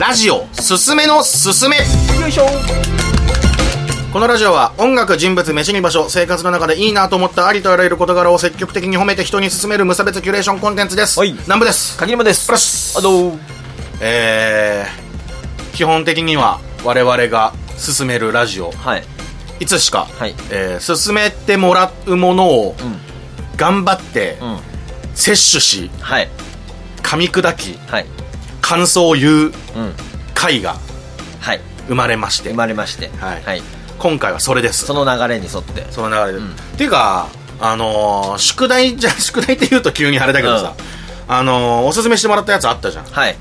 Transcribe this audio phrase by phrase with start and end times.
[0.00, 1.76] ラジオすすめのすすめ。
[1.76, 1.82] よ
[2.26, 2.46] いしょ。
[4.14, 11.32] このラジオは音楽人物飯に場所生活の中でいいなと思ったありとあらゆる事柄を積極的に褒めて人に勧める無差別キュレーションコンテンツです、はい。
[11.32, 11.98] 南部です？
[11.98, 12.46] 鍵沼です。
[12.46, 13.38] プラスあどう？
[14.00, 18.70] えー、基本的には我々が勧めるラジオ。
[18.70, 19.04] はい。
[19.60, 20.34] いつしか、はい。
[20.50, 22.74] えー勧めてもらうものを
[23.58, 24.58] 頑張ってうん。
[25.14, 26.30] 摂取しはい。
[27.02, 28.06] 噛み砕きはい
[28.70, 29.52] 感想を言ううん。
[30.32, 30.76] 回が
[31.40, 31.60] はい。
[31.88, 32.50] 生まれまして。
[32.50, 33.10] 生まれまして。
[33.18, 33.42] はい。
[33.42, 33.62] はい。
[33.98, 34.86] 今回はそれです。
[34.86, 35.90] その流れに沿って。
[35.90, 36.52] その流れで、うん。
[36.52, 37.28] っていうか
[37.58, 40.74] あのー宿題じゃ宿題って言うと急にあれだけどさ、
[41.26, 43.04] あのーおすすめしてもらったやつあったじゃん。
[43.06, 43.36] はい。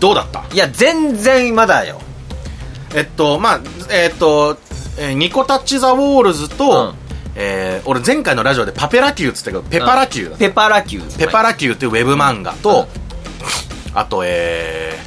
[0.00, 0.44] どうだった？
[0.52, 2.00] いや全然まだよ。
[2.96, 3.60] えっとまあ
[3.92, 4.58] えっと、
[4.98, 6.94] えーニコタッチ・ザ・ウォールズと、うん。
[7.36, 11.18] えー俺前回のラジオでパペラ Q っつったけどペパラだ、ペパラキュー。
[11.18, 12.88] ペパラ Q っていうウェブ漫画と、
[13.94, 14.98] あとえ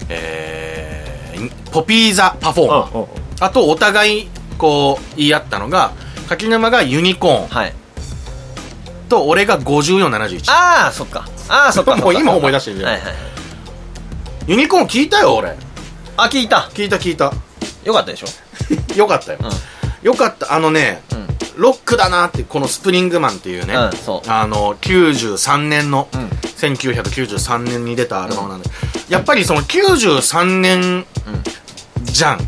[0.00, 3.06] ー、えー、ポピーザ・パフォーマー、
[3.40, 5.92] あとお互いこう言い合ったのが
[6.28, 7.48] 柿沼がユニコーン。
[7.48, 7.74] はい。
[9.08, 11.26] と俺が5471ああそっか。
[11.48, 11.96] ああそっか。
[11.98, 12.92] もう今思い出してるじゃん。
[12.92, 13.14] はいはい
[14.46, 15.54] ユニコーン聞いたよ俺。
[16.16, 16.70] あ聞いた。
[16.72, 17.32] 聞いた聞いた。
[17.84, 18.26] よかったでしょ。
[18.96, 20.54] よかったよ、うよかった。
[20.54, 21.27] あのねんうん
[21.58, 24.30] ロックだなってこのスプリングマンっていうね、うんそう。
[24.30, 26.20] あの93年の、うん。
[26.28, 28.70] 1993年に出たアルバムなんで、
[29.08, 31.04] やっぱりその93年
[32.02, 32.46] じゃん、うん。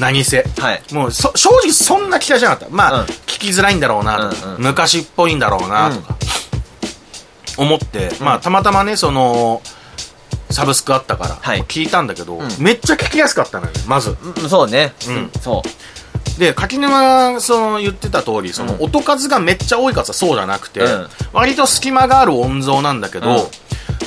[0.00, 0.44] 何せ。
[0.58, 0.82] はい。
[0.92, 2.74] もうそ正直そんな期待じゃなかった。
[2.74, 3.06] まあ、うん。
[3.06, 4.62] 聞きづらいんだろうなうんうん。
[4.62, 6.16] 昔っぽいんだろうなとか、
[7.56, 9.62] 思って、まあたまたまねその
[10.50, 11.62] サブスクあったから、はい。
[11.62, 12.40] 聞いたんだけど、ん。
[12.58, 14.16] めっちゃ聞きやすかったのよねまず。
[14.40, 14.92] うんそうね。
[15.08, 15.68] うんそう
[16.38, 21.08] で柿沼がその言ってた通りその、うん音数がめっちゃ多いかつはそうじゃなくて、うん。
[21.32, 23.50] 割と隙間がある音像なんだけど、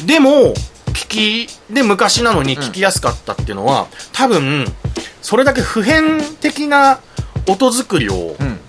[0.05, 0.53] でも
[0.93, 4.65] 聞きで昔なのに聞きやすかったっていうのは、多分
[5.21, 6.99] それだけ普遍的な
[7.47, 8.59] 音作りをうん。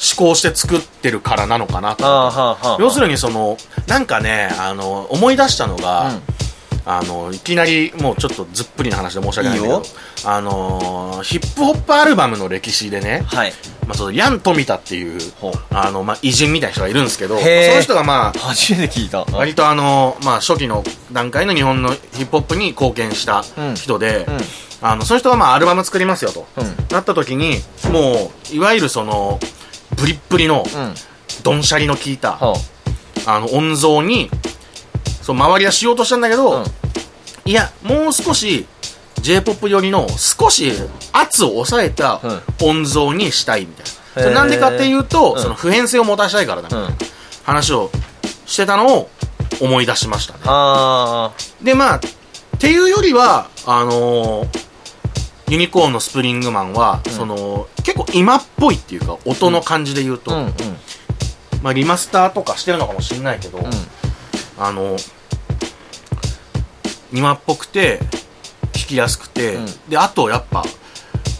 [0.00, 3.56] 思考して作ってるからなのかなと、要するにその
[3.88, 6.22] なんかねあの思い出したのが、うん
[6.90, 9.82] あのいきなりもうちょっとずっぷりな話で申し訳ないけど
[10.24, 13.52] あのヒップホップアルバムの歴史でね、はい。
[13.86, 15.20] まあ、そのヤン・トミタっていう
[15.70, 19.24] あの、まあ、偉人みたいな人がいるんですけどその人がまあ初めて聞いた。
[19.24, 20.82] 割とあの、まあ、初期の
[21.12, 23.44] 段階の日本のヒップホップに貢献した
[23.74, 24.38] 人で、うん。
[24.80, 26.64] あのその人がまあアルバム作りますよと、うん。
[26.90, 27.56] なった時に
[27.92, 29.38] もういわゆるその
[29.96, 30.94] ブリッブリのうん。
[31.42, 32.54] ドンシャリの効いた、ほ
[33.26, 34.28] あの音像に
[35.28, 36.64] そう周りはしようとしたんだけど、うん。
[37.44, 38.66] いやもう少し
[39.20, 40.72] j p o p 寄りの少し
[41.12, 42.22] 圧を抑えた
[42.62, 43.84] 音像にしたいみたい
[44.16, 45.42] な、それなんでかっていうと、うん。
[45.42, 46.96] その普遍性を持たしたいからだみたいなうん。
[47.44, 47.90] 話を
[48.46, 49.10] してたのを
[49.60, 50.40] 思い出しましたね。
[50.46, 52.00] あでまあっ
[52.58, 54.68] ていうよりはあのー
[55.50, 60.52] ユニコーンのスプリングマンは、その結構今っぽいっていうか音の感じで言うと、あうんうん。
[61.62, 63.70] まあ、リマスターとかしてるのかもしれないけど、うん。
[64.58, 64.96] あの
[67.12, 68.00] 今っぽくて
[68.72, 69.66] 聞きやすくて、うん。
[69.88, 70.64] であとやっぱ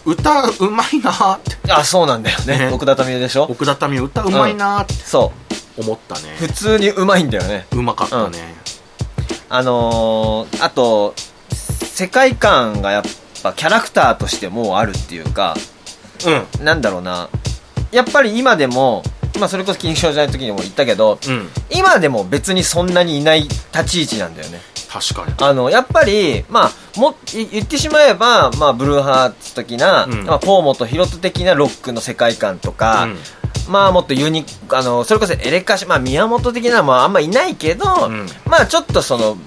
[0.05, 1.71] 歌うまいなーって。
[1.71, 2.57] あそうなんだよね。
[2.57, 2.71] ね。
[2.73, 3.43] 奥田民生でしょ？
[3.43, 5.81] 奥田民生歌うまいなーってそう。
[5.81, 7.65] 思ったね、普通にうまいんだよね。
[7.71, 8.37] うまかったね、
[9.47, 11.13] あのー、あと
[11.53, 13.03] 世界観がやっ
[13.41, 15.55] ぱキャラクターとしてもうあるっていうか
[16.59, 16.65] うん。
[16.65, 17.29] なんだろうな。
[17.93, 19.03] やっぱり今でも
[19.39, 21.47] まあそれこそ金賞じゃない時にも言ったけどうん。
[21.69, 24.59] 今でも別にそんなにいない立ち位置なんだよね
[24.91, 25.33] 確かに。
[25.37, 30.25] あのやっぱりまあもい言ってしまえば、まあ、ブルーハーツ的な、うん。
[30.25, 33.17] まあ、河本ロ人的なロックの世界観とか、うん。
[33.71, 38.25] まあもっとユニあのそれこそエレカシまあ宮本的なのはあんまいないけど、うん。
[38.45, 39.37] まあちょっとその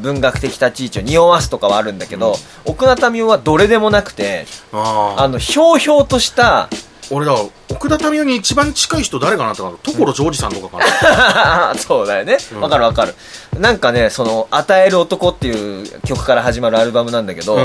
[0.00, 2.34] 文学的立ち位置を匂わすとかはあるんだけど、
[2.64, 6.68] 奥田民生はどれでもなくてあのひょうひょうとした
[7.10, 7.34] 俺だ
[7.70, 12.38] 奥田民生に一番近い人誰かなって思った所ジョージさんとかかな、 そうだよね。
[12.52, 12.60] うん。
[12.60, 13.14] わかるわかる。
[13.58, 17.58] なんかねその「与える男」っていう曲から始まるアルバムなんだけど、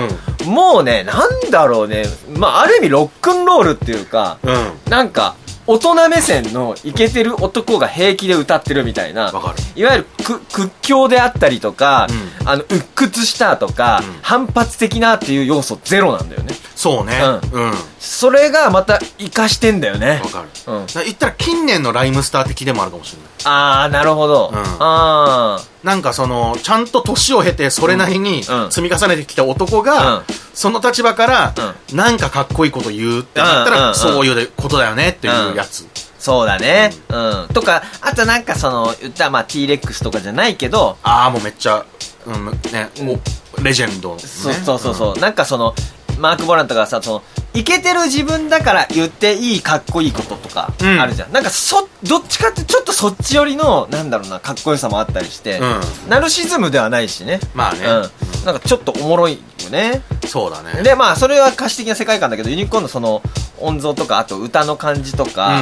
[0.45, 2.05] もうねなんだろうね。
[2.35, 4.53] まあある意味ロックンロールっていうかうん。
[4.53, 5.35] うんなんか
[5.65, 9.63] 大人目線のイケてる男が平気で歌ってるみたいなわかる。
[9.75, 12.07] いわゆるく屈強であったりとか、
[12.43, 14.19] うあの鬱屈したとか、うん。
[14.21, 16.53] 反発的なっていう要素ゼロなんだよね
[16.83, 17.17] そうね。
[17.53, 17.69] ううん。
[17.69, 20.21] わ、それがまた活かしてんだよね。
[20.29, 20.49] かる。
[20.67, 23.31] うん、言ったら近年のライムスター的でもあるかもしれない。
[23.45, 24.63] ああなるほど、うん。
[24.79, 28.69] あなんかそのちゃんと年を経てそれなりにうん。
[28.69, 30.23] 積み重ねてきた男が、うん。
[30.53, 31.53] その立場から、
[31.93, 33.95] なんかかっこいいこと言うってなったら、うんうんうん。
[33.95, 35.87] そういうことだよねっていうやつ、
[36.19, 36.91] そうだね。
[37.07, 37.13] う
[37.45, 41.85] ん、とかあとなんかその言ったらまあ T-REX とかじゃないけどああもうめっちゃ
[42.25, 43.09] うんねうん。
[43.11, 43.19] お
[43.61, 45.75] レジェンド、ね、そうそうそうそう、なんかその
[46.19, 47.23] マーク・ボランとかさその
[47.53, 50.99] イケてる自分だから言っていいかっこいいこととかうん。
[50.99, 56.09] あるじゃん、なんかそどっちかってちょっとそっち寄りのなんだろうなかっこよさもあったりして、うん。
[56.09, 57.39] ナルシズムではないしね。
[57.53, 60.01] まあね、うん、なんかちょっとおもろいよね。
[60.25, 60.81] そうだね。
[60.81, 63.21] でまあそれは歌詞的な世界観だけどユニコーンのその
[63.59, 65.61] 音像とかあと歌の感じとか、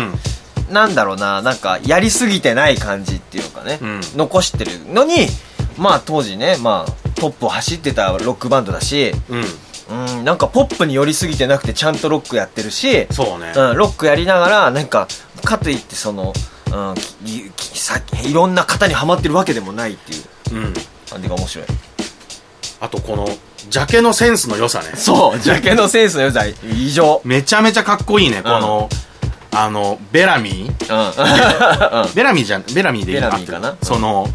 [0.70, 4.02] なんだろうななんかやりすぎてない感じっていうかね、うん。
[4.16, 5.28] 残してるのに
[5.78, 9.44] まあ当時ねまあトップを走ってたロックバンドだしうん、
[9.92, 15.08] うん、うんなんかポップに寄りすぎてなくてちゃんとロックやってるし、そうね、うん、ロックやりながらなんか
[15.44, 16.34] かといってその、
[16.74, 16.96] うん、
[17.26, 20.24] ききさいろんな型にはまってるわけでもないっていう。
[20.54, 20.74] うん、
[21.10, 21.68] 感じが面白い。
[22.82, 23.26] あとこの
[23.70, 24.92] ジャケのセンスの良さね。
[24.96, 26.44] そうジャケのセンスの良さ。
[26.46, 27.22] 異常。
[27.24, 28.42] めちゃめちゃかっこいいね。
[28.44, 28.90] この、
[29.52, 32.06] あのベラミー。
[32.06, 32.14] うん。
[32.16, 32.64] ベラミーじゃん。
[32.74, 33.78] ベラミーでいいベラミーかな？
[33.82, 34.28] その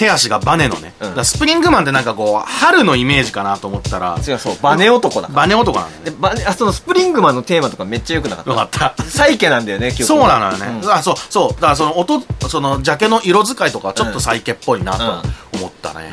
[0.00, 1.14] 手足がバネのね、うん。
[1.14, 6.10] だスプリングマンってなんかこう春のイメージかなと思ったら違うそうバネ男だバネ男なんだよね。
[6.10, 8.50] でバネあそのスプリングマンのテーマとかめっちゃ良くなかった？
[8.50, 9.02] よかった。
[9.04, 10.90] サイケなんだよね曲そうなのよね、うん。
[10.90, 11.52] あそうそう。
[11.52, 15.22] だからその音そのジャケの色使いとかはちょっとサイケっぽいなとは
[15.54, 16.12] 思ったね、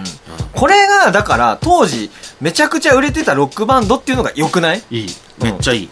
[0.53, 2.11] これがだから当時
[2.41, 4.83] めちゃくちゃ売れてたロックバンドっていうのが良くない？
[4.91, 5.07] いい。
[5.41, 5.89] めっちゃいい、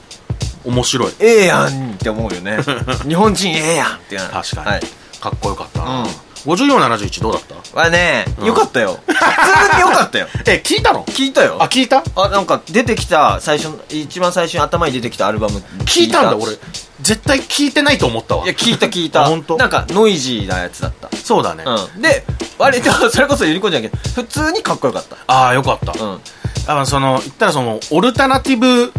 [0.66, 1.14] 面白い。
[1.20, 2.58] ええやんって思うよね。
[3.08, 4.82] 日本人ええやんって確かに、はい。
[5.22, 6.08] かっこよかったな、うん
[6.46, 7.80] 5471どうだった？
[7.80, 8.48] はね、うん。
[8.48, 9.00] よかったよ。
[9.08, 10.28] 普通によかったよ。
[10.48, 11.04] え聞いたの？
[11.06, 11.58] 聞いたよ。
[11.60, 12.04] あ聞いた？
[12.16, 15.60] あなんか出てきた最初の一番最初に頭に出てきたアルバム。
[15.86, 16.58] 聞いたんだ俺。
[17.02, 18.46] 絶対聞いてないと思ったわ。
[18.46, 19.24] いや聞いた聞いた。
[19.24, 19.58] あ本当？
[19.58, 21.10] なんかノイジーなやつだった。
[21.18, 22.02] そうだね、うん。
[22.02, 22.26] で
[22.58, 25.16] 割と それこそユニコーンじゃんけど普通にかっこよかった。
[25.28, 26.22] ああよかった、うん。
[26.68, 28.94] あその言ったらそのオルタナティブ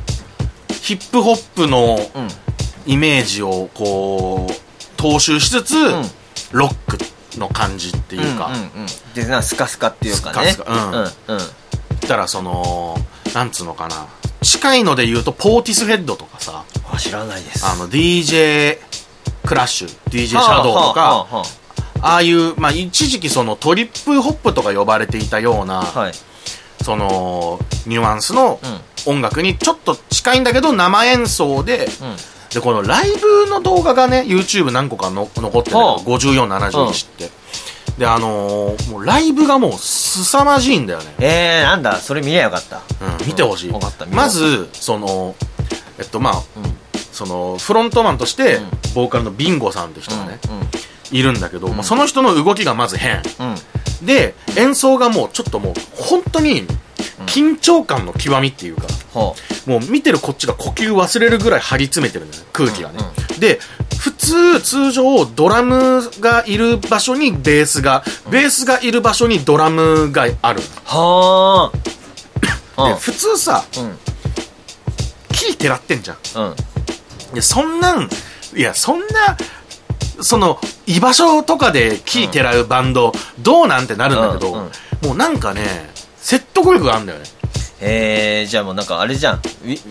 [0.82, 2.28] ヒップホップのうん。
[2.88, 6.08] イメージをこう踏襲しつつ、ん。
[6.52, 6.96] ロック
[7.38, 8.86] の感じっていうか、うんうんうん。
[9.14, 10.52] でなスカスカっていうかね。
[10.52, 10.72] スカスカ。
[10.72, 10.92] うん。
[10.92, 11.10] うんうん
[12.06, 12.96] たらその
[13.34, 14.06] なんつうのかな。
[14.42, 16.64] 近いので言うとポーティスヘッドとかさ。
[16.92, 17.66] あ知らないです。
[17.66, 18.78] あの DJ
[19.44, 21.36] クラッシュ DJ シャドウとはあはあかはあ。
[21.38, 21.44] は
[22.02, 26.12] ああいう、まあ、一時期そのトリップホップとか呼ばれていたような、あはい。
[26.82, 28.80] そのニュアンスのうん。
[29.06, 32.16] 音楽にちょっと近いんだけど生演奏でうん
[32.56, 33.10] でこのライ
[33.44, 36.02] ブの動画がね YouTube 何個かの残ってるはあ。
[36.02, 37.30] の5471って、
[37.98, 41.96] であのーもうライブがもう凄まじいんだよね、えー、なんだ？
[41.96, 42.78] それ見りゃよかった。
[42.78, 43.74] うん、見てほしい、う
[44.10, 45.34] まずその
[45.98, 46.42] えっとまあうん。
[47.12, 48.70] そのフロントマンとしてうん。
[48.94, 51.72] ボーカルのビンゴさんって人がね、うんいるんだけど、ん。
[51.72, 53.22] まあその人の動きがまず変。
[53.38, 53.52] うんう
[54.02, 54.06] ん。
[54.06, 56.66] で演奏がもうちょっともう本当に
[57.24, 58.82] 緊張感の極みっていうか、
[59.12, 59.34] ほ
[59.66, 63.58] もう見てるこっちが呼吸忘れるぐらい張り詰めてるんだよね空気がね、うんで
[63.98, 70.60] 普通通常ドラムがいる場所にベースがベースがいる場所にドラムがある。
[70.60, 71.72] うは
[72.76, 72.88] あ。
[72.88, 73.98] で普通さうん。
[75.32, 76.16] キーてらってんじゃん。
[76.36, 76.54] うん。
[77.34, 78.08] いやそんなん
[78.54, 79.06] いやそんな
[80.20, 84.70] その居場所とかでキーてらうバンド、どうなんてなるんだけど、うんうん。
[85.08, 85.90] もうなんかね
[86.26, 87.24] 説得力があるんだよね。
[87.80, 89.42] えー、じゃあもうなんかあれじゃん。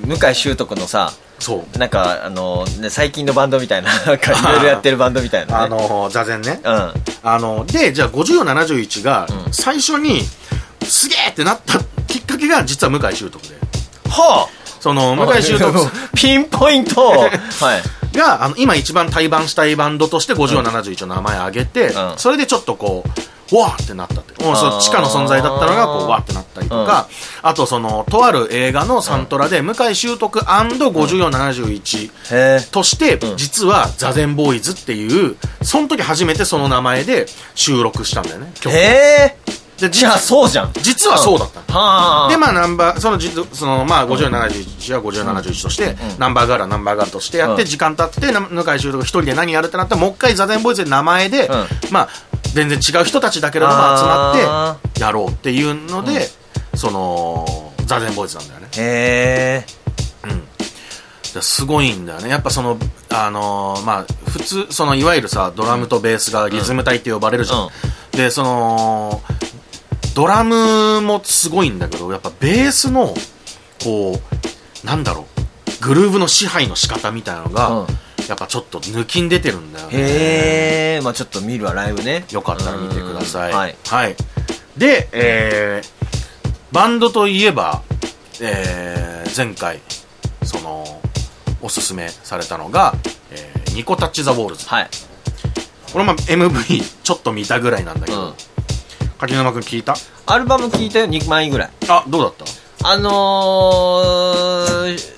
[0.06, 1.78] 向井秀徳のさそう。
[1.78, 6.60] なんかあの、ね、最近のバンドみたいな いろいろやってるバンドみたいなあねの座禅ね。
[6.62, 6.94] うん。
[7.24, 9.54] あのでじゃあ5471がうん。
[9.54, 10.28] 最初に
[10.84, 13.56] すげえってなったきっかけが実は向井秀徳で。
[14.10, 14.50] は
[14.82, 17.12] その向井秀徳さ ピンポイント。
[17.22, 17.28] は
[18.12, 18.18] い。
[18.18, 22.14] んがあの今一番対バンしたいバンドとして5071の名前を挙げて、うん。
[22.18, 24.44] それでちょっとこうわーってなったって。
[24.44, 27.08] もうその地下の存在だったのがこうわーってなったりとか、
[27.42, 33.38] あとそのとある映画のサントラで向井秀徳 &5471 へえとしてうん。
[33.38, 39.38] 実はザゼンボーイズっていうその時初めてその名前で収録したんだよね曲をへえ
[39.78, 40.72] でじゃあそうじゃん。
[40.74, 41.80] 実はそうだったの。
[41.80, 42.30] はあ。
[42.30, 47.68] でまあナンバーそのじそのまあ5071は5071として、ナンバーガールはナンバーガールとしてやって、うん。
[47.68, 51.68] 時間経ってな向井秀徳一人で何やるってなったらもう一回ザゼンボーイズで名前で、うん。
[51.92, 52.10] まあ
[52.54, 56.28] 全然違う人たちだけれども集まあってやろうっていうので、
[56.76, 58.68] そのザゼンボーイズなんだよね。
[58.78, 59.86] へえ
[61.34, 62.30] ですごいんだよね。
[62.30, 62.78] やっぱその
[63.10, 67.70] あのーまあ普通そのいわゆるさドラムとベースがリズム体って呼ばれるじゃん、うん。
[68.12, 69.22] でその
[70.16, 73.14] ドラムもすごいんだけどやっぱベースの
[73.84, 74.20] こ
[74.84, 75.26] うなんだろう。
[75.82, 77.88] グルーヴの支配の仕方みたいなのが、うん
[78.28, 79.98] やっぱちょっと抜きん出てるんだよね。
[79.98, 82.26] へえまあちょっと見るわライブね。
[82.32, 83.52] よかったら見てください。
[83.52, 83.58] うん。
[83.58, 83.76] はい。
[83.88, 84.16] はい、
[84.78, 86.06] で、えー
[86.72, 87.84] バンドといえば、
[88.42, 89.80] えー前回
[90.44, 91.02] その
[91.62, 92.94] おすすめされたのが、
[93.32, 94.66] えーニコタッチ・ザ・ウォールズ。
[94.68, 94.90] はい。
[95.94, 98.34] これまあ MV ちょっと見たぐらいなんだけど、うん。
[99.20, 99.96] 柿沼君聞いた？
[100.26, 101.70] アルバム聞いたよ2枚ぐらい。
[101.88, 102.46] あどうだった？
[102.90, 105.15] あのー、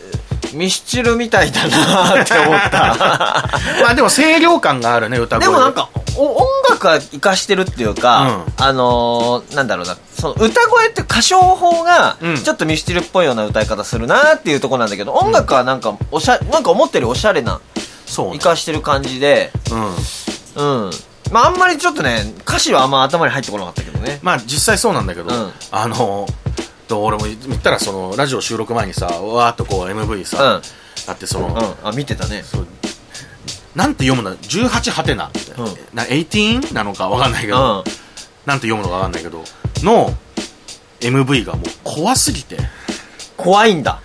[0.53, 2.95] ミスチルみたいだなって思った。
[3.83, 5.45] まあでも清涼感があるね歌声。
[5.45, 12.43] でもなんかお音楽は活かしてるっていうか、うあのー、なんだろうなその歌声って歌唱法がうん。
[12.43, 17.59] ちょっとミスチルっぽいような歌い方するなっていうところなんだけど、音楽はなんかおしゃなんか思ったよりおしゃれな
[18.05, 18.31] そうね。
[18.33, 19.51] 活かしてる感じで
[20.57, 20.85] うん。
[20.85, 20.91] うん。
[21.31, 24.19] まああんまりちょっとね歌詞はあんま頭に入ってこなかったけどね。
[24.23, 25.51] まあ実際そうなんだけど、うん。
[25.71, 26.27] あの
[26.87, 30.61] と俺も言ったらそのラジオ収録前にさわーっとこう MV さ、
[31.05, 31.87] だってその、うん。
[31.87, 32.43] あ見てたね。
[33.75, 35.95] なんて読むの？18ハテナうん。
[35.95, 37.83] な18なのかわかんないけうど、ん。
[38.45, 39.43] なんて読むのかわかんないけど。
[39.83, 40.11] の
[40.99, 42.57] MV がもう怖すぎて。
[43.35, 44.01] 怖いんだ。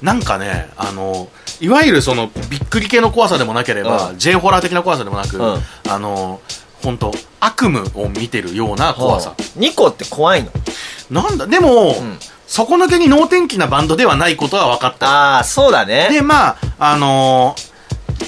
[0.00, 1.28] なんかねあの
[1.60, 4.18] いわゆるそのびっくり系の怖さでもなければ、うん。
[4.18, 5.58] J ホラー的な怖さでもなく、うん。
[5.90, 6.40] あの
[6.82, 10.50] 本当悪夢を見てるような怖さ、2個って怖いの
[11.10, 12.18] なんだでも、ん。
[12.46, 15.36] 底抜けに能天気なバンドではないことは分かった。
[15.36, 16.08] ああそうだね。
[16.10, 17.70] でまああのー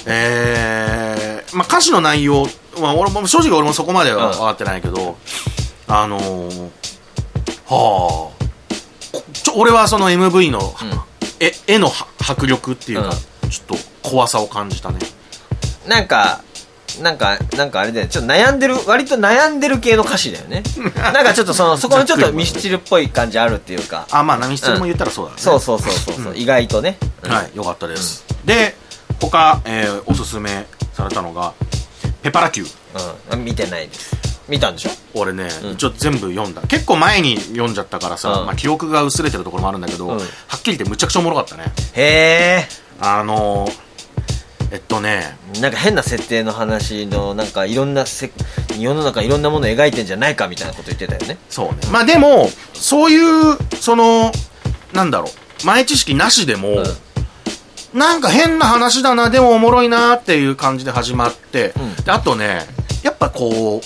[0.05, 2.47] えーまあ、歌詞の内容、
[2.81, 5.17] まあ、俺も正直俺もそこまでは分かってないけど、
[5.87, 6.69] あのーは
[7.67, 8.33] あこ
[9.33, 10.73] ちょ俺はその MV の、
[11.39, 13.11] え絵のは迫力っていうか、
[13.49, 14.99] ちょっと怖さを感じたね。
[15.87, 16.41] なんか
[17.01, 18.11] なんか、なんかあれだよね。
[18.11, 20.63] ちょっと悩んでる、割と悩んでる系の歌詞だよね。
[20.95, 24.07] なんかちょっとその、そこのちょっとミスチルっぽい感じあるっていうか。
[24.11, 26.37] あまあ波質も言ったらそうだね、そうそうそうそう。
[26.37, 26.97] 意外とね。
[27.23, 27.31] うん。
[27.31, 28.75] はいよかったです、で
[29.19, 31.53] 他、えーおすすめされたのが
[32.21, 33.33] ペパラキュー。
[33.33, 33.43] うん。
[33.45, 34.15] 見てないです。
[34.47, 34.89] 見たんでしょ？
[35.13, 35.71] 俺ね、うん。
[35.71, 36.61] 一応全部読んだ。
[36.67, 38.45] 結構前に読んじゃったからさ、うん。
[38.45, 40.17] まあ、記憶が薄れてるところもあるんだけど、うん。
[40.17, 40.23] は
[40.57, 41.71] っきり言ってむちゃくちゃおもろかったね。
[41.93, 42.67] へ
[42.99, 43.71] あのー、
[44.73, 45.59] えっとねえ。
[45.61, 48.31] なんか変な設定の話の、なんかいろんなせ、
[48.79, 51.37] 世の中いろんなもの描いてんじゃないかみたいなこと言ってたよね。
[51.47, 53.17] そうねまあでもそうい
[53.53, 54.31] うその
[54.91, 55.27] なんだろ
[55.63, 56.83] う前知識なしでも、
[57.93, 62.61] なんか変な話だなでもおもろいなっていう感じで始まって、うんであとね
[63.03, 63.79] やっぱこ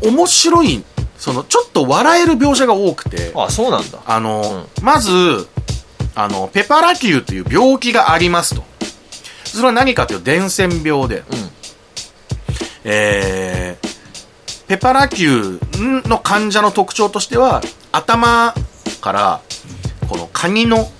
[0.00, 0.84] う面白い
[1.16, 3.98] そのちょっと笑える描写が多くてあ、そうなんだ。
[4.06, 5.48] あの、まず、
[6.14, 8.62] あの、ペパラキューという病気がありますと。
[9.48, 11.24] それは何かというと伝染病で、うん。
[12.84, 17.62] えー、ペパラキューの患者の特徴としては、
[17.92, 18.54] 頭
[19.00, 19.40] から、
[20.08, 20.90] このカニの、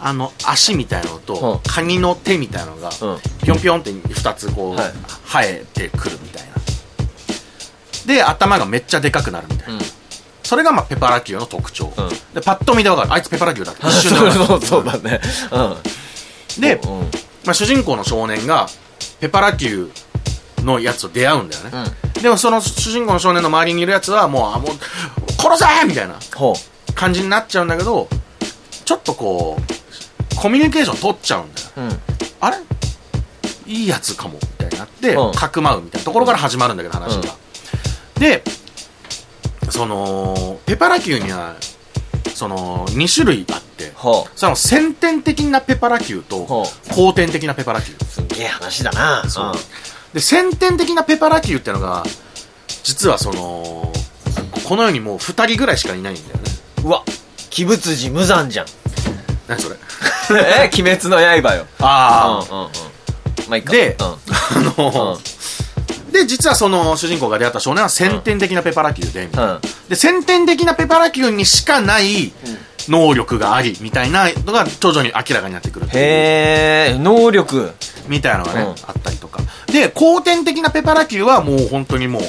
[0.00, 3.18] あの、足みたいなのと、うんカニの手みたいなのが、うん。
[3.44, 4.92] ぴょんぴょんって二つこう、はい
[5.24, 6.54] 生えてくるみたいな。
[8.06, 9.74] で、頭がめっちゃでかくなるみたいな。
[9.74, 9.80] うん。
[10.44, 11.92] それがまあペパラキューの特徴。
[11.96, 13.12] うんで、パッと見でわかる。
[13.12, 13.86] あいつペパラキューだって。
[13.86, 15.20] 一瞬でそうわかる そうだね。
[16.58, 17.00] で、うん。
[17.00, 17.10] うん。
[17.46, 18.66] まあ、主人公の少年が
[19.20, 21.70] ペパラキューのやつと出会うんだよね、
[22.14, 22.22] うん。
[22.22, 24.72] でもその主人公の少年の周りにいるやつはもうあもう
[25.40, 25.86] 殺せ！
[25.86, 26.54] みたいなほ
[26.94, 28.08] 感じになっちゃうんだけど
[28.84, 31.68] ちょっとこうコミュニケーション取っちゃうんだよ。
[31.76, 31.80] う。
[31.82, 32.00] うん。
[32.40, 32.56] あれ？
[33.66, 34.34] いいやつかも。
[34.34, 35.32] みたいになって、うん。
[35.32, 36.04] かくまうみたいな。
[36.04, 37.34] ところから始まるんだけど話が、
[38.18, 38.42] で
[39.70, 41.54] そのペパラキューには
[42.34, 43.66] その2種類あって。
[44.36, 46.64] その先天的なペパラキューとほ
[46.96, 49.28] 後天的なペパラキューすんげえ話だな。
[49.28, 49.54] そう
[50.14, 52.02] で先天的なペパラキューってのが
[52.82, 53.92] 実はその
[54.64, 56.42] この世にもう2人ぐらいしかいないんだよね
[56.78, 56.86] うん。
[56.86, 57.04] うわ、
[57.56, 58.66] 鬼仏寺無惨じゃん。
[59.46, 59.76] 何それ？
[60.64, 60.70] え？
[60.72, 61.66] 鬼滅の刃よ。
[61.80, 62.70] あうんうんうん。
[63.48, 63.72] まあいいか。
[63.72, 64.06] でうん。
[64.06, 64.18] あ
[64.78, 65.18] の
[66.10, 69.60] で実はその主人公が出会った少年は先天的なペパラキューで、うん。
[69.88, 72.32] で先天的なペパラキューにしかない
[72.88, 77.72] 能力がありみたいなのが徐々に明らかになってくるへえ、能力。
[78.08, 82.22] みたいなのがね、うんあったりとかで後天的なペパラキューはもう本当にもう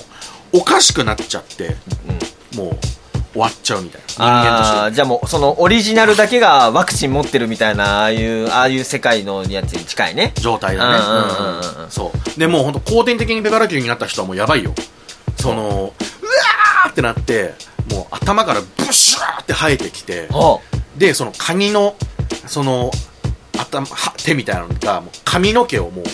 [0.53, 1.75] おかしくなっちゃって
[2.55, 2.77] もう
[3.33, 10.33] 終わっちゃうみたいな人間としてああ、じゃあもう、そのオリジナルだけがワクチン持ってるみたいな、ああいう、ああいう世界のやつに近いね。
[10.41, 10.97] 状態だね。
[10.97, 12.39] うんうんうんうんうんそう。
[12.39, 14.73] で、もう本当後天的にペパラキューになった人はもうやばいよ。
[15.39, 17.53] その、うわーってなって、
[17.91, 20.61] もう頭からブシュー生えてきて、ほ
[20.97, 21.95] で、そのカニの、
[22.45, 22.91] その、
[23.57, 26.05] 頭、は手みたいなのが、もう髪の毛をもう、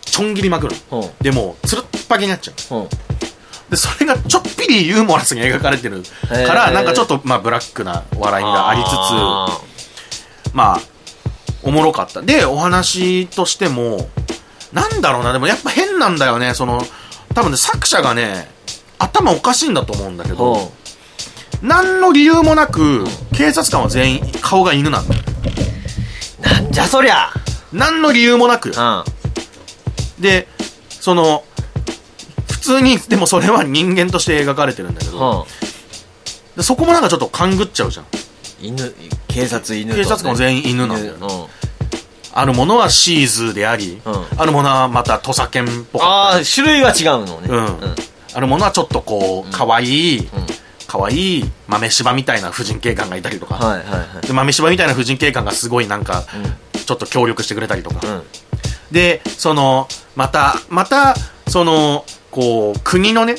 [0.00, 0.76] ちょん切りまくる
[1.20, 2.88] で、もう、つるっぱげになっちゃう。
[3.70, 8.46] で、それがちょっぴりユーモラスに描かれてるから、なんかちょっと、まあ、ブラックな笑いう。
[8.46, 9.60] がありつつ、あ
[10.52, 10.80] まあ、
[11.62, 12.22] おもろかった。
[12.22, 14.08] で、お話としても、
[14.72, 16.80] なんだろうな、でもやっぱ変なんだよね、その、
[17.34, 18.48] 多分ね、作者がね、
[18.98, 20.72] 頭おかしいんだと思うんだけーど、ほ
[21.64, 25.16] 何の理由もなく、警察官は全員顔が犬なんだ。
[25.16, 25.22] よ。
[26.38, 26.42] う。
[26.42, 27.30] なんじゃそりゃ。
[27.72, 28.68] 何の理由もなく。
[28.68, 28.72] う。
[28.72, 29.04] ん。
[30.20, 30.46] で、
[30.90, 31.42] その、
[32.50, 35.46] 普通に、でもそれは人間として描かれてるんだけど、ほ
[36.54, 38.06] でそこもなんかちょっと勘ぐっちゃうじゃん。
[38.60, 38.94] 犬
[39.28, 41.18] 警察犬警察官も全員犬なんだよね。
[41.18, 41.46] 犬うん。
[42.34, 44.26] あるものはシーズであり、うん。
[44.36, 46.40] あるものはまた土佐犬っぽかったり。
[46.40, 47.48] ああ種類は違うのね。
[47.48, 47.78] うん。
[48.34, 54.26] あるものはちょっとこう可愛いうん可愛い豆柴みたいな婦人警官がいたりとか、はいはいはい。
[54.26, 56.24] で豆柴みたいな婦人警官がすごいなんか、
[56.86, 58.22] ちょっと協力してくれたりとか、うん。
[58.92, 61.14] でそのまたまた
[61.48, 63.36] そのこう国のね、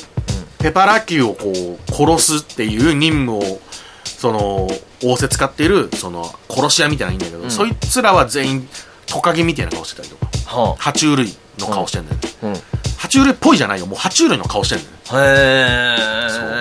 [0.58, 3.60] ペパラ級をこう殺すっていう任務を
[4.04, 4.68] その
[5.02, 7.50] 仰せ使っているその殺し屋みたいなのいいんだけど、ん。
[7.50, 8.68] そいつらは全員
[9.06, 10.26] トカゲみたいな顔してたりとか。
[10.46, 12.20] は爬虫類の顔してんだよ。
[12.42, 12.52] うん。
[12.52, 13.86] 爬虫類っぽいじゃないよ。
[13.86, 14.90] もう爬虫類の顔してんだよ。
[14.90, 16.56] ね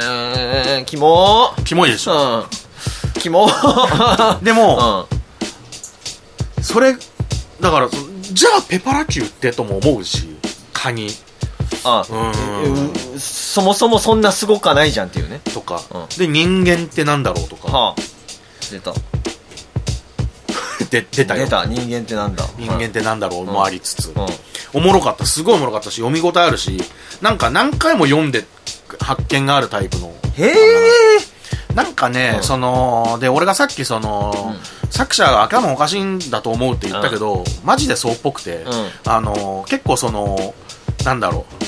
[0.76, 1.54] へえキモ。
[1.66, 2.40] キモいでしょ、
[3.14, 3.22] うん。
[3.22, 3.48] キモ。
[4.44, 5.08] でうも、
[6.60, 6.64] ん。
[6.64, 6.96] それ
[7.62, 10.36] だからそじゃあペパラ級ってとも思うし
[10.74, 11.08] カニ
[11.84, 12.92] あうん。
[13.16, 15.42] うそもそもそんなすごくはないじゃんっていうね。
[15.54, 16.06] とか、うん。
[16.18, 17.96] で人間ってなんだろうとか、はあ。
[18.72, 18.92] 出た
[20.90, 21.46] で出たよ。
[21.46, 21.66] 出た。
[21.66, 22.46] 人間ってなんだ。
[22.58, 24.26] 人間ってなんだろうもありつつ、うん。
[24.74, 25.26] おもろかった。
[25.26, 26.80] すごいおもろかったし読み応えあるし
[27.22, 28.46] なんか何回も読んで
[29.00, 30.14] 発見があるタイプの。
[30.38, 30.54] へえ
[31.74, 32.44] なんかね、うん。
[32.44, 34.56] そので俺がさっきその、
[34.90, 38.66] 作者が頭おかしいんだと思うって言ったけど、マジでそうっぽくて、ん。
[39.06, 40.54] あの結構その
[41.04, 41.64] なんだろう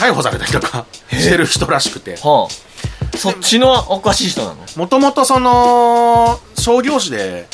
[0.00, 2.16] 逮捕されたりとか してる人らしくて。
[2.16, 2.68] はあ。
[3.16, 4.56] そっちのおかしい人なの？
[4.76, 7.48] もともとその商業誌で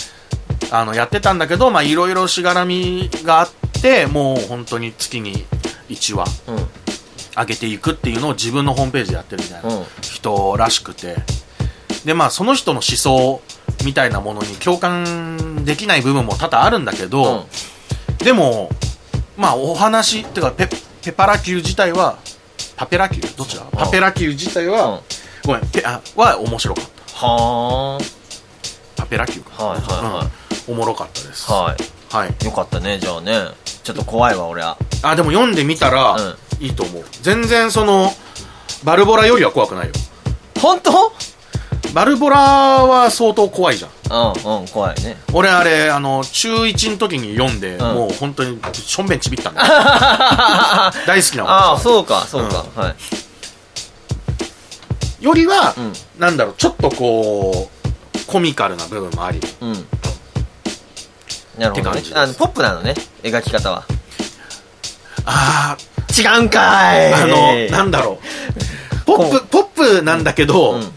[0.70, 3.50] あのやってたんだけどまあいろいろしがらみがあっ
[3.82, 5.44] てもう本当に月に
[5.88, 6.68] 1話うん
[7.36, 9.84] 上げていくっていうのを自分のホームページでやってるみたいなうん。
[10.00, 11.16] 人らしくて。
[12.04, 13.40] でまあその人の思想
[13.84, 17.46] みたいなものに共感できない部分も多々あるんだけど、
[18.18, 18.68] でも
[19.38, 20.68] まあお話っていうかペ
[21.02, 22.18] ペパラ級自体は
[22.76, 23.64] パペラ級どっちだ？
[23.72, 25.00] パペラ級自体は、うん。
[25.46, 27.26] ごめんペあは面白かった。
[27.26, 27.98] は
[28.96, 29.64] パペラ級か。
[29.64, 30.26] はいはいはい。
[30.26, 30.30] うん
[30.66, 31.46] おもろかったです。
[31.50, 31.76] あはい。
[32.10, 32.44] はい。
[32.44, 33.48] よかったねじゃあね。
[33.82, 34.78] ちょっと怖いわ俺は。
[35.02, 36.20] あでも読んでみたら、う
[36.60, 36.64] ん。
[36.64, 37.04] いいと思う。
[37.22, 38.10] 全然その
[38.84, 39.92] バルボラよりは怖くないよ。
[40.60, 41.12] 本当？
[41.92, 43.90] バルボラは相当怖いじゃん。
[44.10, 45.16] うんうん怖いね。
[45.32, 47.80] 俺あれあの中1の時に読んで、ん。
[47.80, 49.66] もう本当にしょんべんちびったんだよ。
[51.06, 52.64] 大好きなああ話そうかそうか。
[52.74, 52.94] は
[55.20, 55.24] い。
[55.24, 55.92] よりは、うん。
[56.18, 59.40] なんだろうちょっとこうコミカルな部分もあり。
[59.60, 59.86] うん
[61.58, 62.02] なるほどね。
[62.14, 63.84] あのポップなのね描き方は。
[65.26, 65.76] あ
[66.16, 67.12] 違うんかい。
[67.12, 69.04] ああのなんだろう。
[69.06, 70.92] ポップポップなんだけど、うん。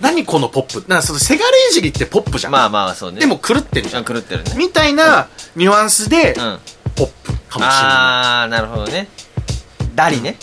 [0.00, 0.84] 何このポップ？
[0.88, 3.20] なそのせがれいじりってポップじゃん、まあまあそうね。
[3.20, 4.52] でも狂ってんじゃあん狂ってるね。
[4.56, 6.58] みたいなニュアンスで、うん。
[6.94, 9.08] ポップかもしれなああなるほどね。
[9.94, 10.36] ダリね。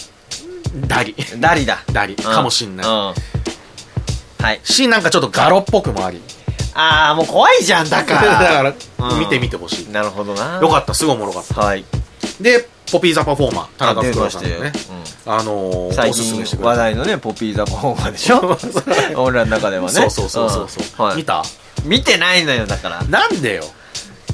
[0.75, 1.15] いダリ。
[1.38, 1.84] ダリだ。
[1.91, 2.15] ダリ。
[2.15, 3.13] かもしんない、うんうん。
[4.39, 4.60] はい。
[4.63, 6.21] しなんかちょっとガロっぽくもあり
[6.76, 8.22] ああもう怖いじゃんだか だ
[8.62, 9.20] らから、うん。
[9.20, 9.92] 見てみてほしい。
[9.92, 10.60] なるほどな。
[10.62, 11.62] よかったすごいおもろかった。
[11.62, 11.86] はい。
[12.42, 14.72] でポピー・ザ・パフォーマー田中出袋さんのね。
[15.26, 16.70] あのー、最おすすめして近くれた。
[16.70, 18.58] 話題のねポピーザパフォーマーでしょ？
[19.22, 19.92] 俺らの中ではね。
[19.92, 21.06] そうそうそうそうそう、ん。
[21.10, 21.18] はい。
[21.18, 21.44] 見た？
[21.86, 23.04] 見てないのよだから。
[23.04, 23.64] なんでよ？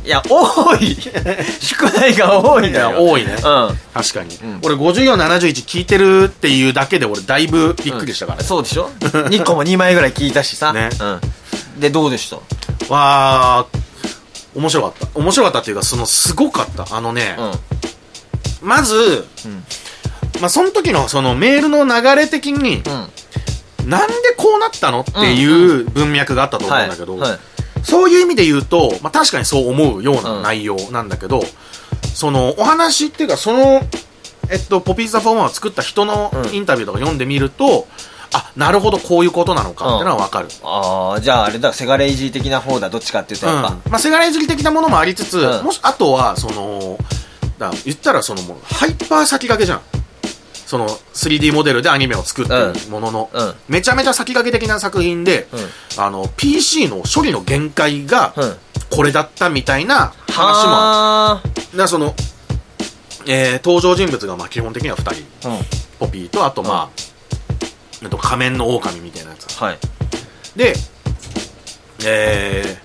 [0.05, 0.97] いや多い。
[1.59, 2.89] 宿題が多いいのよ。
[2.91, 3.35] や多いね。
[3.35, 3.79] うん。
[3.93, 4.59] 確かに、ん。
[4.63, 10.71] 俺5471聞いてるっていうだけで俺だいぶびっくりしたからね、そうでしょ？2個も2枚ぐらい聞いたしさ。
[10.73, 10.89] ね。
[10.99, 11.21] うん
[11.79, 12.37] でどうでした？
[12.93, 15.19] わー面白かった。
[15.19, 16.95] 面白かったっていうかそのすごかった。
[16.95, 17.35] あのね、
[18.61, 18.67] うん。
[18.67, 19.63] まず、うん。
[20.41, 23.89] まあその時のそのメールの流れ的に、うん。
[23.89, 27.39] なんでこうなったのっていう文脈があったと思うんだけど、はいはい。
[27.83, 31.41] そういう意味で言うと、まあ、確かにそう思うような内容なんだけど、
[32.13, 33.81] そのお話っていうかその、
[34.51, 36.53] えっと、ポピーザぱフォーマーを作った人のうん。
[36.53, 37.87] インタビューとか読んでみると、
[38.33, 45.65] あなるほどこういうことなのかっていうのは分かる、ああじゃああれだせがれいじり的な方だどっちかっていうとうんやっぱ、まあ、せがれいじり的なものもありつつ、うん。
[45.65, 46.97] もしあとはその
[47.57, 49.81] だ言ったらそのもうハイパー先駆けじゃん。
[50.65, 53.53] その 3D モデルでアニメを作ってるものの、うん。
[53.67, 56.03] めちゃめちゃ先駆け的な作品で、うん。
[56.03, 58.55] あの PC の処理の限界がうん。
[58.91, 62.15] これだったみたいな話もあはるだからその、
[63.27, 65.25] えー登場人物がまあ基本的には2人。
[65.99, 67.08] ポピーとあとまあ、
[68.07, 69.57] と仮面の狼みたいなやつ。
[69.57, 69.77] はい。
[70.55, 70.73] で
[72.05, 72.77] え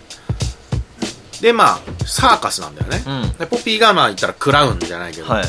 [1.39, 3.39] ー、でまあサーカスなんだよね、うん。
[3.39, 5.45] でポピーがまあ言ったらクラウンじゃないけど、はい。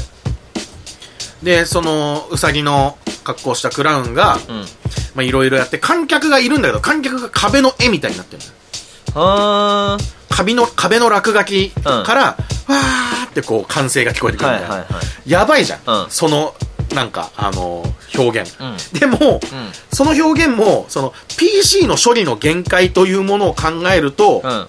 [1.43, 4.65] でそのウサギの格好したクラウンがうん。
[5.15, 8.43] まあいろいろやって観客がいるんだけど観客が壁の絵みたいになってる
[9.15, 9.28] のよ。
[9.28, 9.97] は
[10.30, 12.75] 壁の壁の落書きから、うん。
[12.75, 15.30] わーってこう歓声が聞こえてくるみたいな、はいはいはい。
[15.30, 16.10] やばいじゃん、うん。
[16.10, 16.54] その
[16.93, 17.84] なんか、あの、
[18.17, 18.56] 表現。
[18.60, 19.00] うん。
[19.00, 19.39] でも、
[19.91, 24.50] その表現も、その、PC の処理の限界というものを考えると、うん。
[24.50, 24.67] うん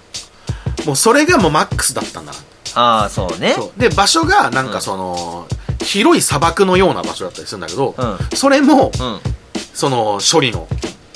[0.84, 2.38] もうそれがもうマックスだったんだな。
[2.74, 3.56] ああそうね。
[3.76, 4.72] で、場所が、なんうん。
[4.72, 5.48] かその、
[5.82, 9.20] 広い砂漠のような場所だったりするんだけど、うそれも、うん。
[9.74, 10.68] その、処理の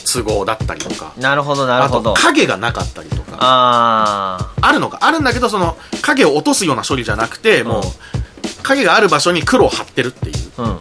[0.05, 10.79] 都合だったりとか、なるほどなるあとほど影がなかったりとか、ああるのか、あるんだけど、その、影を落とすような処理じゃなくて、もううん、影がある場所に黒を貼ってるっていう、あうん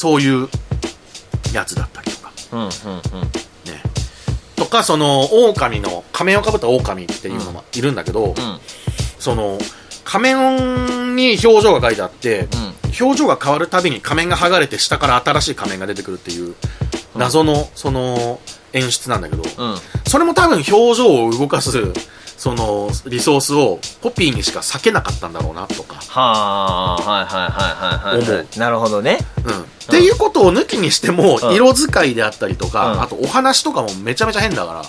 [0.00, 0.48] そういう
[1.52, 2.70] やつだったりとか、うんうんうん。
[3.70, 3.82] ね。
[4.56, 8.34] とか、その、狼の、仮面をかぶった狼っていうのもいるんだけど、うん。
[9.18, 9.58] その、
[10.02, 12.48] 仮面に表情が書いてあって、
[12.98, 16.54] 表情が変わるたびに仮面が剥がれて下から新しい仮面が出てくるっていう
[17.14, 18.40] 謎のその
[18.72, 19.76] 演出なんだけど、うん。
[20.06, 21.92] それも多分表情を動かす
[22.40, 29.18] そのリソースをコピーにしか避けなかったんだろうなとか、はあはいはいはいはいはい思なるほどね。
[29.44, 29.60] うん。
[29.60, 33.02] っていうことを抜きにしても、うん色使いであったりとか、うん。
[33.02, 34.82] あとお話とかもめちゃめちゃ変だから、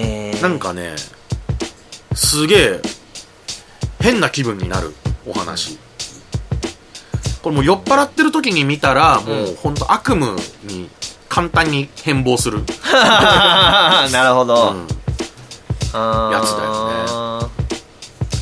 [0.00, 0.40] へえ。
[0.42, 0.96] なんかね
[2.16, 2.82] すげえ
[4.00, 4.92] 変な気分になる
[5.24, 5.78] お話、
[7.44, 10.26] これもう酔っ払ってる時に見たらもう本当悪夢
[10.64, 10.90] に
[11.28, 14.98] 簡単に変貌する、 なるほど、うん
[15.92, 17.50] やつだよ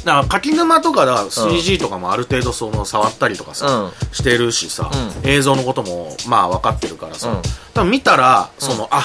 [0.06, 4.14] だから柿沼とかだ CG とかもある程度その触ったりとかさ、うん。
[4.14, 4.88] してるしさ、
[5.24, 7.42] う映像のこともまあ分かってるからさ、うん。
[7.74, 9.02] 多分見たらその、あ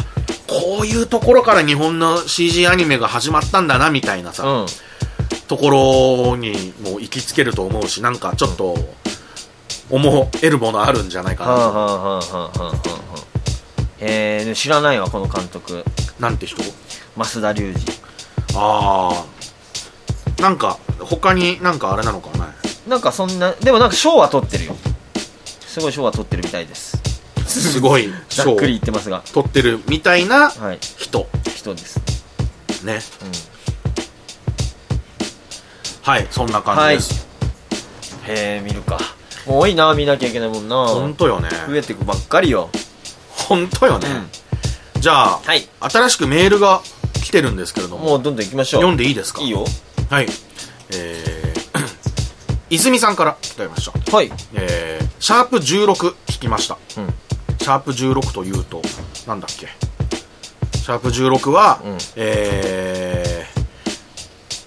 [0.48, 4.66] こういうところから日本の CG アニメが始まったんだなみたいなさ、うん。
[5.48, 5.72] とこ
[6.30, 8.76] ろにもう行きつけると思うしなんかちょっと
[9.90, 12.20] 思えるものあるんじゃないかな。
[14.00, 15.84] えー、知らないわこの監督。
[16.20, 16.62] なんて人？
[17.18, 18.11] 増田龍二
[18.56, 19.26] あ
[20.40, 22.54] あなんか他になんかあれなのかな
[22.88, 24.76] なんかそんなでもなんか賞は取ってるよ。
[25.62, 27.00] すごい賞は取ってるみたいです。
[27.46, 29.24] すごい ざっくり言ってますが。
[29.34, 30.80] 取ってるみたいなはい。
[30.98, 31.28] 人。
[31.56, 32.02] 人です。
[32.84, 33.00] ね。
[33.22, 33.32] うん。
[36.02, 37.28] はいそんな感じです、
[38.28, 38.98] へえ見るか。
[39.46, 40.76] もう多いな見なきゃいけないもんな。
[40.88, 41.50] 本当よね。
[41.68, 42.70] 増えてくばっかりよ。
[43.36, 44.08] 本当よね、
[45.00, 45.68] じゃあ、はい。
[45.80, 46.82] 新しくメールが
[47.22, 48.06] 来てるんですけれども。
[48.06, 48.82] もうどんどん行きましょう。
[48.82, 49.42] 読んでいいですか？
[49.42, 49.66] いいよ。
[50.10, 50.28] はい。
[50.94, 51.62] えー
[52.70, 54.16] 泉さんからいただきました。
[54.16, 54.32] はい。
[54.54, 57.14] えー、シャープ16聞きました、うん。
[57.60, 58.82] シャープ16というと
[59.28, 59.68] なんだっけ？
[60.78, 61.98] シャープ16は、うん。
[62.16, 63.46] え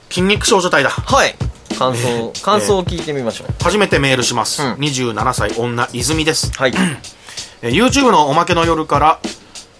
[0.09, 0.90] ー、筋肉少女隊だ。
[0.90, 1.35] はい。
[1.79, 3.55] 感想感想を聞いてみましょう。
[3.62, 4.73] 初めてメールします、うん。
[4.75, 6.75] 27歳女泉です、はい。
[7.62, 9.19] えー YouTube のおまけの夜から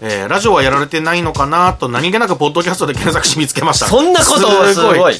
[0.01, 3.87] えーラジオはやられてないのかなと何気なくポッドキャストで検索し見つけました。
[3.87, 5.15] そんなことはすごい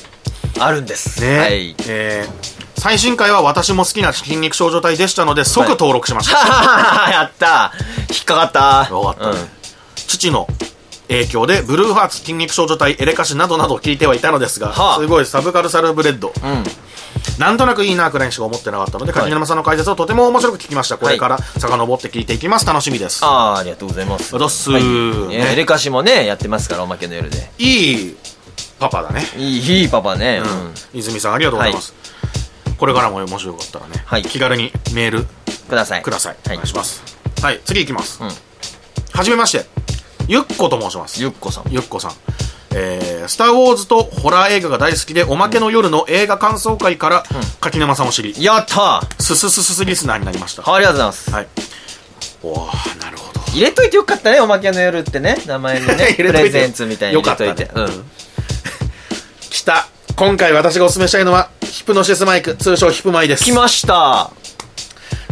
[0.59, 1.21] あるんです。
[1.21, 1.75] ね、はい。
[1.87, 6.37] えー最新回は私も好きな筋肉少女隊でしたので即登録しました、
[7.09, 7.71] やった。
[8.11, 8.87] 引っかかった。
[8.91, 9.33] よかった。
[9.33, 9.49] ね
[10.07, 10.47] 父の
[11.07, 14.99] 影響でブルーハーツ筋肉少女帯エレカシなどなど聞いてはいたのですが、はあ。
[14.99, 16.33] すごいサブカルサラブレッド。
[16.43, 16.63] うん、うん、
[17.39, 19.21] なんとなくいいなくらいにしか思ってなかったので、はい。
[19.21, 20.97] 柿沼さんの解説をとても面白く聞きました。
[20.97, 22.65] これから遡って聞いていきます。
[22.65, 23.23] 楽しみです。
[23.23, 24.35] ああありがとうございます。
[24.35, 24.83] うどっすはい。
[24.83, 25.27] ね。
[25.27, 27.51] ねエレカシもねやってますからおまけの夜で。
[27.57, 28.17] いい
[28.79, 29.25] パパだね。
[29.37, 30.41] いいいいパパね。
[30.43, 31.93] うん、泉さんありがとうございます、
[32.77, 34.23] これからももしよかったらね、はい。
[34.23, 35.27] 気軽にメールうん
[35.67, 36.01] ください。
[36.01, 36.55] ください、はい。
[36.55, 37.01] お願いします。
[37.41, 38.29] はい次いきます、うん。
[39.13, 39.65] はじめまして
[40.27, 41.21] ゆっこと申します。
[41.21, 41.65] ゆっこさん。
[41.71, 42.11] ゆっこさん。
[42.77, 47.23] えー、スター・ウォーズとホラー映画が大好きで、おまけの夜の映画感想会から、
[47.61, 50.63] 柿沼さんを知り、やったすすすすすリスナーになりました。
[50.63, 51.61] はありがとうございます。
[51.61, 51.65] い。
[52.43, 53.39] おー、なるほど。
[53.51, 55.37] 入れといてよかったねおまけの夜ってね。
[55.45, 56.13] 名前にね。
[56.17, 57.61] プレゼンツみたいに入れといて。
[57.63, 57.87] よかったね。
[57.87, 58.05] うん。
[59.49, 59.87] 来た。
[60.17, 63.43] 今回私がお勧めしたいのは、ヒプノシスマイク、通称ヒプマイです。
[63.43, 64.31] 来ました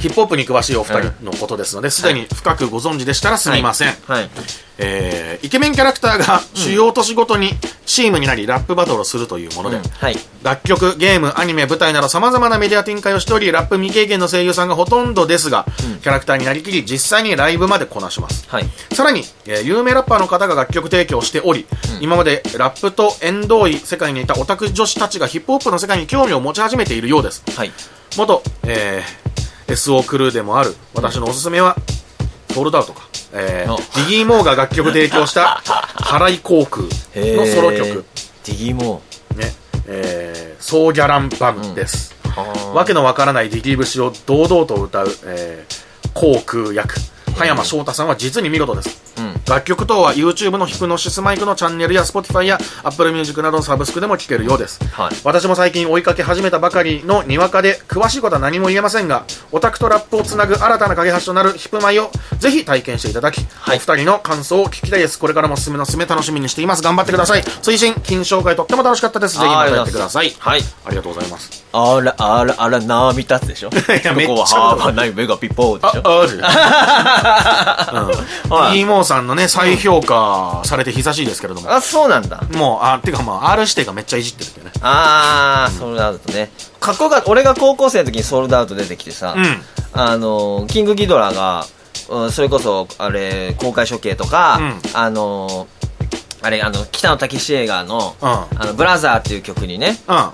[0.04, 3.94] ヒップホップに詳しいお二人のことですので、すでに深くご存知でしたらすみません。
[4.06, 4.30] はい。
[4.78, 7.52] えー、イケメンキャラクターが主要都市ごとに
[7.86, 9.84] チームになり、ラップバトルをするというもので、うん。
[9.84, 10.18] はい。
[10.44, 15.66] 楽曲、ゲーム、アニメ、舞台など様々なメディア展開をしており、ラップ未経験の声優さんがほとんどですが、
[16.02, 18.46] キャラクターになりきり、実際にライブまでこなします。
[18.50, 18.66] はい。
[18.92, 21.66] さらに、えー有名ラッパーの方が楽曲提供しており、
[22.02, 27.44] 今までラップと縁遠い世界にいたオタク女子たちがヒップホップの世界に興味を持ち始めているようです。
[27.56, 27.72] はい。
[28.18, 29.23] 元、えー、
[29.68, 31.76] SO クルーでもある私のおすすめは、
[32.52, 33.08] ソールドアウトか。
[33.36, 35.62] えーお、ディギー・モーが楽曲提供した、
[35.96, 38.06] 払い航空のソロ曲。
[38.46, 39.02] ディギモ
[39.36, 39.54] ね、
[39.88, 42.16] えー、ソーギャランバムです。
[42.24, 46.96] ーわけのわからないディギー節を堂々と歌う、えー、航空役、
[47.36, 49.03] 葉山翔太さんは実に見事です。
[49.18, 49.34] うん。
[49.48, 54.80] 楽曲等は YouTube のヒプノシスマイクのチャンネルや Spotify や Apple Music などのサブスクでも聴けるようです。
[54.94, 55.12] はい。
[55.24, 63.78] 私も最近追いかけ始めたばかりのにわかで詳しいことは何も言えませんがオタクとラップをつなぐ新たな架け橋となるヒップマイをぜひ体験していただき、はい。
[63.78, 65.20] お二人の感想を聞きたいです。
[65.20, 66.82] これからもおすすめのおすすめ楽しみにしています。
[66.82, 67.44] 頑張ってください。
[67.62, 69.36] 追伸金紹介とっても楽しかったです。
[69.38, 70.34] ぜひまたやってください。
[70.40, 70.62] はい。
[70.86, 71.64] ありがとうございます。
[71.76, 73.70] あらあらあらなみたつでしょ？
[73.72, 73.82] ここ
[74.42, 76.02] はハーバーナイメガピポーであしょ？
[76.06, 76.26] あ
[78.02, 78.04] る
[78.48, 78.50] うん。
[78.50, 78.80] はい。
[78.80, 81.72] e モーさんのね再評価されて久しいですけれども。
[81.72, 82.42] あそうなんだ。
[82.56, 84.72] もうあてかまあ R 指定がめっちゃいじってるってね。
[84.82, 86.52] あー、ソールドアウトね。
[86.80, 87.32] かっこよかった。
[87.32, 89.62] 俺が高校生の時にソールドアウト出てきてさ、うん。
[89.94, 91.66] あの、キングギドラが、
[92.10, 94.82] うんそれこそ、あれ、公開処刑とか、うん。
[94.94, 95.68] あの、
[96.42, 98.28] あれ、あの、北野武映画の、うん。
[98.28, 100.16] あの、ブラザーっていう曲にね、うん。
[100.16, 100.32] うん、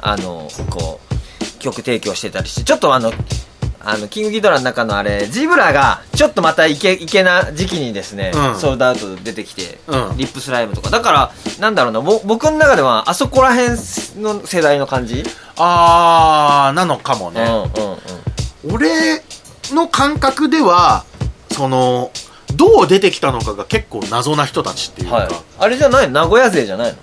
[0.00, 3.12] あの、こう、曲提供してたりして、ちょっとあの、
[3.88, 8.58] あの、キングギドラの中のあれ、ジブラが、ちょっとまたイケ、イケな時期にですね、うん。
[8.58, 10.16] ソールドアウト出てきて、うん。
[10.16, 10.90] リップスライムとか。
[10.90, 13.78] だから、なんだろうな、ぼ僕の中では、あそこら辺
[14.20, 15.24] の世代の感じ、
[15.56, 17.92] あーなのかもね、うんうん
[18.68, 18.74] うん。
[18.74, 19.22] 俺
[19.70, 21.04] の感覚では
[21.52, 22.10] その
[22.54, 25.28] どう出てきたのかが結構謎な人たちっていうか、はい。
[25.60, 26.14] あれじゃないの？
[26.22, 26.98] 名古屋勢じゃないの？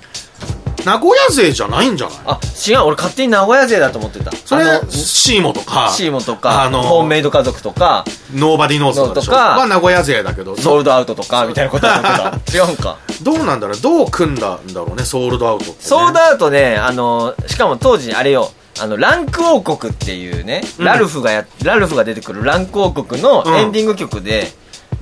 [0.86, 2.17] 名古屋勢じゃないんじゃない？
[2.26, 4.32] あ、違う、俺勝手に名古屋勢だと思ってた。
[4.32, 12.58] それシーモとかシーモとか、あのホームメイド家族とか、ノーバディノーズとかは名古屋勢だけどソールドアウトとか、みたいなことだってた。
[12.65, 12.98] 違うんか。
[13.22, 13.78] どうなんだろう？
[13.80, 20.86] どう組んだんだろうねソールドアウトね、ソールドアウトね、あの、しかも当時、あれよ、あの、ランク王国っていうね、うん。
[20.86, 23.56] ラルフがや、ラルフが出てくるランク王国のうん。
[23.56, 24.52] エンディング曲で、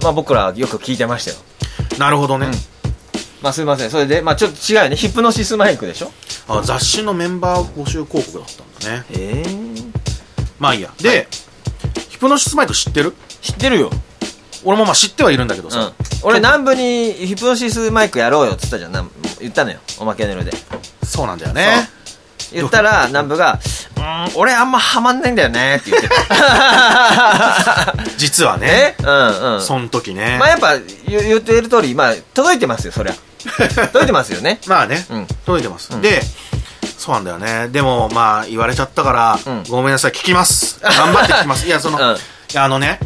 [0.04, 1.38] まあ僕らよく聞いてましたよ。
[1.98, 2.48] なるほどね、
[3.42, 3.90] まあすいません。
[3.90, 4.96] それで、まあちょっと違うよね。
[4.96, 6.12] ヒプノシスマイクでしょ？
[6.48, 8.48] あ雑誌のメンバー募集広告だっ
[8.80, 9.50] たんだねええ
[10.60, 11.28] まあいいやで、
[12.10, 13.16] ヒプノシスマイク知ってる？
[13.42, 13.90] 知ってるよ。
[14.64, 15.94] 俺もまあ知ってはいるんだけどさ、うん。
[16.22, 19.12] 俺南部にヒプノシスマイクやろうよって言ったじゃん。
[19.40, 19.80] 言ったのよ。
[19.98, 20.52] おまけの色で。
[21.04, 21.90] そうなんだよね
[22.54, 23.60] 言ったら、南部が、
[23.96, 27.96] うーん、俺あんまハマんないんだよねって言ってた。
[28.18, 29.04] 実はねえ？
[29.04, 29.62] うんうん。
[29.62, 30.78] そん時ねまあやっぱ
[31.08, 33.16] 言言ってる通り、まあ届いてますよ、そりゃ。
[33.92, 34.60] 届いてますよね。
[34.68, 35.28] まあね、うん。
[35.46, 36.02] 届いてます、うん。
[36.02, 36.22] で
[36.98, 37.68] そうなんだよね。
[37.70, 39.64] でもまあ言われちゃったから、うん。
[39.64, 40.80] ごめんなさい聞きます。
[40.82, 41.66] 頑張って聞きます。
[41.68, 42.16] いやその、うん。
[42.16, 42.20] い
[42.54, 43.00] やあのね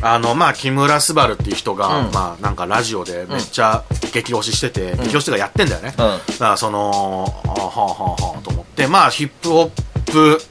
[0.00, 2.10] あのまあ木村昴っていう人が、うん。
[2.12, 6.06] まあなんかラジオでめっちゃ激推ししてて、激推しとかやってんだよね、うん。
[6.06, 8.86] だからそのあはあはあはあと思って。
[8.86, 9.70] まあヒップホ
[10.06, 10.42] ップ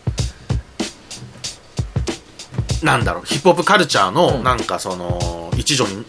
[2.83, 4.43] なんだろうヒップホップカルチャーのうん。
[4.43, 6.05] なんかその一助に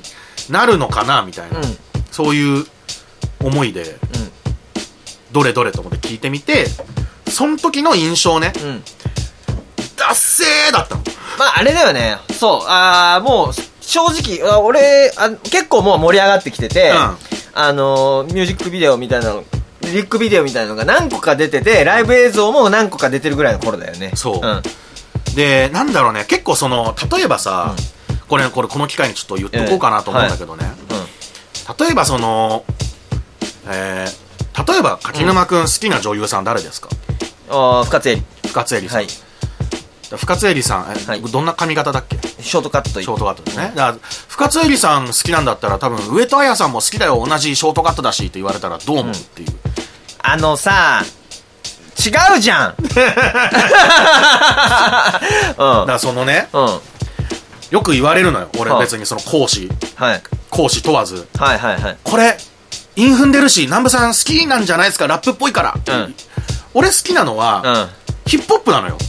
[0.50, 1.78] なるのかなみたいな、うん
[2.18, 2.66] そういう
[3.38, 3.96] 思いで
[5.30, 6.66] どれどれと思って聞いてみて
[7.30, 8.68] その時の印象ねうん。
[8.70, 8.82] うん。
[9.96, 11.02] ダッセーだったの
[11.38, 12.16] まああれだよね。
[12.32, 12.60] そう。
[12.66, 14.00] あーもう、正
[14.40, 16.96] 直、あ俺あ、結構もう盛り上がってきてて、うん
[17.54, 19.44] あのー、ミュージックビデオみたいなの、
[19.82, 24.10] リリックビデオみたいなのが何個か出てて、ライブ映像も何個か出てるぐらいの頃だよね。
[24.16, 24.62] そううん。
[25.36, 27.76] でなんだろうね結構その例えばさ、
[28.28, 30.64] これこれこの機会にちょっと言っとこうかなと思うんだけどね、
[31.78, 32.64] 例えばその
[33.68, 34.28] えー
[34.72, 36.88] 例えば柿沼君好きな女優さん誰ですか、
[37.48, 38.48] あー深津絵里。
[38.48, 39.08] 深津絵里さん、はい。
[40.18, 42.18] 深津絵里さんえ、はいどんな髪型だっけ？
[42.42, 43.72] ショートカットショートカットですね。
[43.76, 49.48] だから、深津絵里さん好きなんだったら多分、上戸彩さんも好きだよ、同じショートカットだしって言われたらどう思うっていう。
[50.20, 51.04] あのさ、
[52.04, 52.94] 違うじゃん だ
[55.54, 56.64] からそのね、うん。
[56.64, 56.80] うん。
[57.70, 58.48] よく言われるのよ。
[58.58, 60.22] 俺はい別にその講師、はい。
[60.50, 61.26] 講師問わず。
[61.38, 61.96] はいはいはい。
[62.02, 62.36] これ、
[62.96, 65.74] 韻踏んでるし、南部さん好きなんじゃないですか、ラップっぽいから。
[65.86, 66.14] うん
[66.74, 67.88] 俺好きなのは、うん。
[68.28, 68.98] ヒップホップなのよ。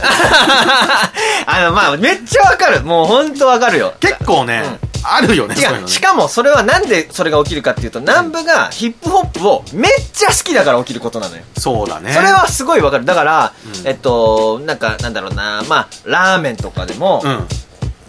[1.46, 2.82] あの、まあ、めっちゃわかる。
[2.82, 3.92] もうほんとわかるよ。
[4.00, 6.00] 結構ね、あるよね、そうねし。
[6.00, 11.42] かも、それはなんでそれが起きるかっていうと、南部がヒップホップをめっちゃ好きだから起きることなのよ。
[11.58, 12.12] そうだね。
[12.14, 13.04] それはすごいわかる。
[13.04, 17.46] だから、うんえっと、なんか、なんだろうな、まあ、ラーメンとかでも、うん。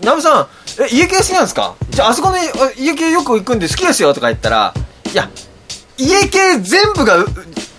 [0.01, 0.47] 南部さん、
[0.83, 1.75] え、家系好きなんですか？
[1.89, 2.39] じゃあ、あそこのあ
[2.77, 4.73] 家系よく行くんで好きですよとか言ったら、
[5.11, 5.29] いや、
[5.97, 7.27] 家系全部が、う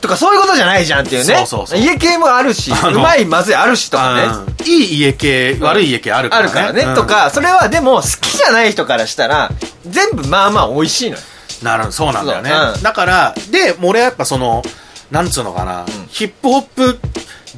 [0.01, 1.35] とかそういうことじゃないじゃんっていうね。
[1.35, 4.23] そうそうそう家系もあるし、うまい、まずいあるしとかね。
[4.25, 6.49] うんいい家系、悪い家系あるからね。
[6.49, 9.51] あるからね、うんとか、それはでも好きじゃない人からしたら、
[9.87, 11.23] 全部まあまあ美味しいのよ。
[11.63, 12.51] なるそうなんだよね、
[12.83, 14.65] だからで俺はやっぱその
[15.13, 16.99] なんつうのかな、ヒップホップ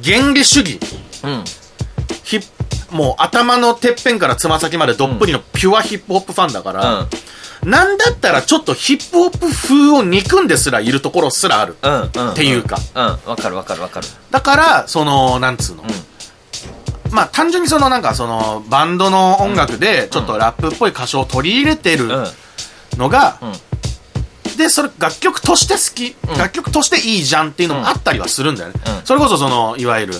[0.03, 0.79] 原理主義
[1.23, 1.43] うん。
[2.23, 2.45] ヒッ
[2.95, 7.07] もう頭のてっぺんからつま先までどっぷりのピュアヒップホップファンだから、
[7.63, 11.91] なんだったらちょっとヒップホップ風を憎んですらいるところすらある、うん。
[11.91, 12.01] うん。
[12.01, 12.31] うん。
[12.31, 12.77] っていうか。
[12.95, 13.29] うん。
[13.29, 14.07] わかるわかるわかる。
[14.31, 15.83] だからそのなんつうの、
[17.11, 22.25] まあ単純にそのなんかそのバンドの音楽でちょっとラップっぽい歌唱を取り入れてるうん。
[22.97, 23.51] のが、うん
[24.57, 28.75] で、それ楽曲として好き、うん楽曲としていいじゃんっていうのもあったりはするんだよね。
[28.87, 30.13] うんそれこそその、いわゆる、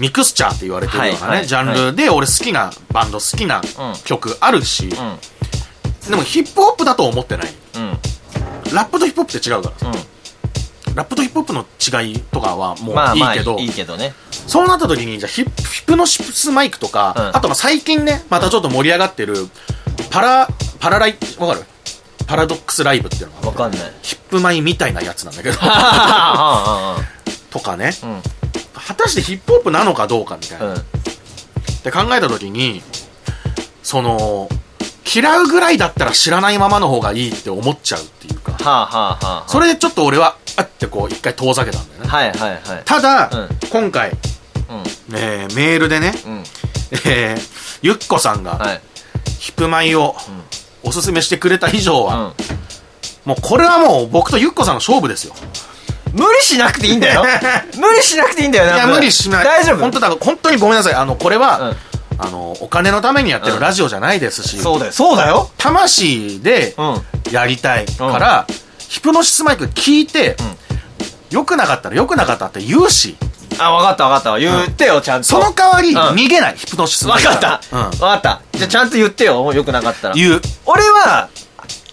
[0.00, 3.60] ミクスチャーって言われてるようなね、はいはいジャンルで俺好きなバンド好きな
[4.04, 6.10] 曲あるし、うん。
[6.10, 7.48] でもヒップホップだと思ってない。
[7.76, 7.98] うん。
[8.74, 9.90] ラップとヒップホップって違うから。
[9.90, 9.92] う
[10.94, 11.52] ラップとヒップホップ
[11.98, 14.14] の違いとかはもういいけど、いいけどね。
[14.30, 17.36] そうなった時に、じゃあヒップヒプノシスマイクとか、うん。
[17.36, 19.48] あとまあ最近ね、またちょっと盛り上がってる、
[20.10, 20.48] パラ、
[20.80, 21.64] パラライ、わかる？
[22.26, 23.80] パラドックスライブっていうのが、わかんない。
[24.02, 26.96] ヒップマイみたいなやつなんだけど、あ
[27.50, 28.22] とかね、あうん
[28.78, 30.66] 果たしてヒップホップなのかどうかみたいな。
[30.66, 30.74] うん。
[30.76, 30.80] っ
[31.82, 32.82] て考えた時に、
[33.82, 34.48] その、
[35.14, 42.08] 嫌うぐらいだったら知らないままの方がいいって思っちゃうっていうか、はあはあはあそれでちょっと俺は、あってこう一回遠ざけたんだよね。
[42.08, 42.60] はいはいはい。
[42.84, 43.48] ただ、うん。
[43.70, 44.16] 今回、うん。
[45.16, 46.44] えーメールでね、うん。
[47.06, 48.80] えーゆっこさんが、はい。
[49.38, 50.16] ヒップマイを
[50.82, 52.32] おすすめしてくれた以上は、うん。
[53.24, 55.34] もうこれはもう僕とゆっこさんの勝負ですよ。
[56.12, 57.24] 無理しなくていいんだよ。
[57.76, 59.44] 無理しなくていいんだよいや、な無理しない。
[59.44, 59.78] 大丈夫？
[59.78, 60.94] 本当だ、本当にごめんなさい。
[60.94, 61.76] あの、これは、うん。
[62.20, 64.92] あの、お金のためにやってるラジオじゃないですし、そうだよ。
[64.92, 65.50] そうだよ。
[65.58, 67.02] 魂でうん。
[67.30, 68.46] やりたいから、
[68.88, 70.36] ヒプノシスマイク聞いて、
[71.30, 73.16] 良くなかったら良くなかったって言うし、
[73.58, 74.38] あ分かった分かった。
[74.38, 75.28] 言ってよちゃんと。
[75.28, 75.98] その代わり、うん。
[75.98, 77.76] 逃げない、ヒプノシスマイク分かった。
[77.76, 77.90] うん。
[77.90, 78.40] 分かった。
[78.52, 79.52] じゃあちゃんと言ってよ。
[79.52, 80.14] よくなかったら。
[80.14, 80.42] 言う。
[80.66, 81.28] 俺は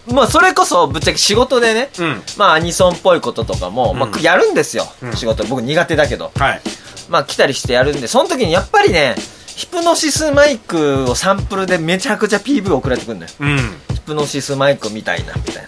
[0.08, 2.22] まあそれこそぶっちゃけ仕事でねうん。
[2.38, 4.16] まあアニソンっぽいこととかも、まうん。
[4.16, 5.16] あ、やるんですよ、うん。
[5.16, 5.44] 仕事。
[5.46, 6.32] 僕苦手だけど。
[6.36, 6.62] はい。
[7.10, 9.16] まあ来たりしてやるんでその時にやっぱりね
[9.56, 13.32] ヒプノシスマイクをサンプルでめちゃくちゃ PV 送られてくるんだよ。
[13.40, 13.58] うん。
[13.94, 15.68] ヒプノシスマイクみたいなみたい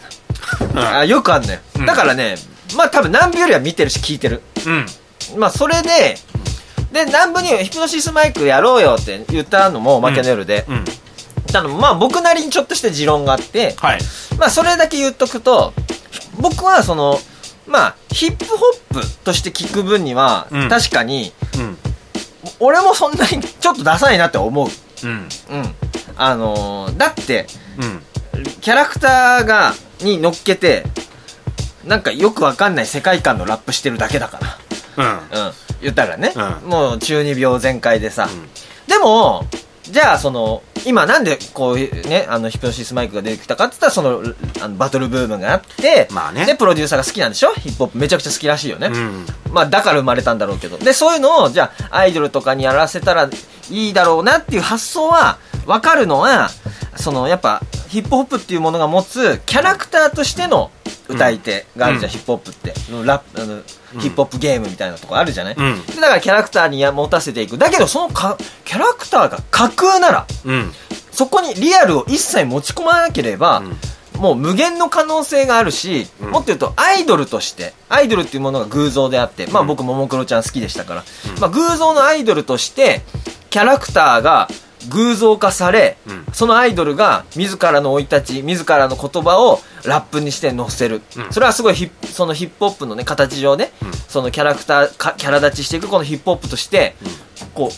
[0.69, 0.76] うん。
[0.76, 1.86] なあよくあんのよ、うん。
[1.86, 2.36] だからね
[2.76, 4.41] まあ多分南部よりは見てるし聞いてる。
[4.65, 5.39] うん。
[5.39, 6.17] まあそれで
[6.91, 10.86] で南部にヒプノシスマイクやろうよって言ったのも負けの夜で、うん。
[11.48, 14.00] 言ったのもまあ僕なりにちょっとした持論があってはい。
[14.38, 15.74] まあそれだけ言っとくと
[16.40, 17.18] 僕はその
[17.66, 18.56] まあヒップホ
[18.92, 21.78] ップとして聞く分には、うん確かにうん。
[22.60, 24.68] 俺もそんなにちょっとダサいなって思う
[25.04, 25.10] うん。
[25.12, 25.28] うん
[26.18, 27.48] あのーだって
[27.80, 28.04] うん。
[28.62, 30.84] キャラクターがに乗っけて
[31.86, 34.40] なんかよくわかんない世界観のラップしてるだけだか
[34.98, 35.14] らうん。
[35.14, 38.48] うん言ったらね、うんもう中二病全開でさ、うん
[38.88, 39.46] でも
[39.84, 44.22] じゃあその今なんでこういうねあのヒプノシスマイクが出てきたかって言ったらその
[44.62, 46.46] あのバトルブームがあって、まあね。
[46.46, 47.54] でプロデューサーが好きなんでしょ？
[47.54, 49.26] ヒップホップめちゃくちゃ好きらしいよね、うん。
[49.52, 50.78] まあだから生まれたんだろうけど。
[50.78, 53.30] でそういうのをじゃあアイドルとかにやらせたら
[53.70, 56.50] いいだろうなっていう発想は分かるのは
[56.96, 60.72] そのやっぱヒップホップっていうものが持つキャラクターとしての
[61.08, 62.17] 歌い手があるじゃん、うん。
[62.17, 62.74] ヒップホップって。
[63.06, 63.62] ラップあの、
[64.02, 65.86] ヒップホップゲームみたいなとこあるじゃない、うん。
[65.86, 70.72] でだからキャラクターにや持たせていくだけどそのかキャラクターが架空ならうん。
[71.12, 73.63] そこにリアルを一切持ち込まなければ、
[74.17, 76.30] もう無限の可能性があるし、うん。
[76.32, 81.04] もっと言うとアイドルとしてアイドルっていうものが偶像であって、まあ僕ももクロちゃん好きでしたから、
[81.36, 81.39] うん。
[81.39, 83.02] まあ偶像のアイドルとして
[83.50, 84.48] キャラクターが
[84.90, 86.26] 偶像化され、うん。
[86.34, 91.32] そのアイドルが自らの生い立ち自らの言葉をラップにして載せる、うん。
[91.32, 93.92] それはすごいヒップそのヒップホップのね形上ね、うん。
[93.94, 96.96] そのキャラクターかキャラ立ちしていくこのヒップホップとして、
[97.54, 97.72] こ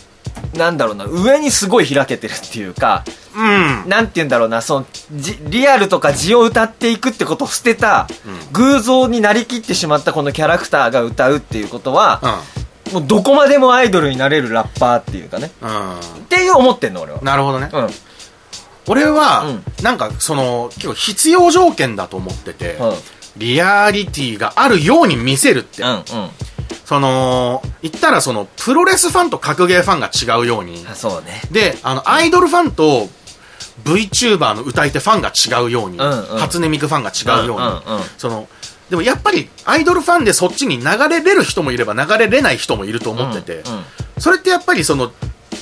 [0.53, 3.03] うなんだろうな上にすごい開けてるっていうか
[3.35, 3.89] うん。
[3.89, 8.53] なんて言うんだろうな、その、じリアルとか字を歌っていくってことを捨てた、うん。
[8.53, 12.21] 偶像になりきってしまったこのキャラクターが歌うっていうことは、
[12.57, 12.58] う
[12.91, 15.51] もうどこまでもアイドルになれるラッパーっていうかね。
[15.61, 15.65] ん。
[15.65, 15.99] うん。
[15.99, 17.21] っていう思ってんの、俺は。
[17.21, 17.69] なるほどね。
[17.71, 17.85] うん。
[17.85, 17.89] うん。
[18.87, 22.77] 俺は、うんなんかその、結構必要条件だと思ってて、
[23.37, 25.83] リアリティがあるように見せるって。
[25.83, 25.89] うん。
[25.89, 26.03] うん。
[26.85, 31.41] その、言ったらその、プロレスファンと格ゲーファンが違うように、あそうね。
[31.51, 33.07] で、あの、アイドルファンと
[33.83, 38.47] VTuber の歌い手ファンが違うように、うんうん初音ミクファンが違うように、うんうんうんその、
[38.89, 43.83] でもやっぱりアイドルファンでそっちに流れれる人もいれば流れれない人もいると思ってて、うんうん
[44.19, 45.13] それってやっぱりその、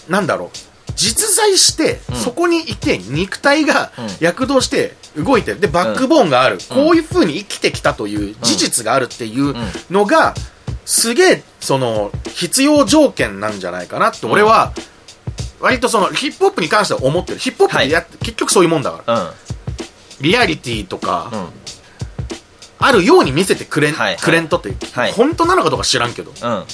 [0.10, 0.50] なんだろう、
[0.96, 5.60] 実在して、うんそこにいて、肉体がうん躍動して動いてる。
[5.60, 6.58] で、バックボーンがある。
[6.70, 9.54] こういう風に生きてきたという事実があるっていう
[9.92, 10.34] のが、
[10.86, 14.74] すげえ、その、必要条件なんじゃないかなって、俺は、
[15.60, 17.38] 割とその、ヒップホップに関しては思ってる。
[17.40, 19.19] ヒップホップってやっ結局そういうもんだから。
[19.21, 19.30] うん。
[20.21, 21.48] リアリティとか、うん。
[22.80, 26.32] あるように見せてくれん、はいはいくれんとって、はい本当なのかどうか知らんけど。
[26.32, 26.36] うん。
[26.36, 26.65] だか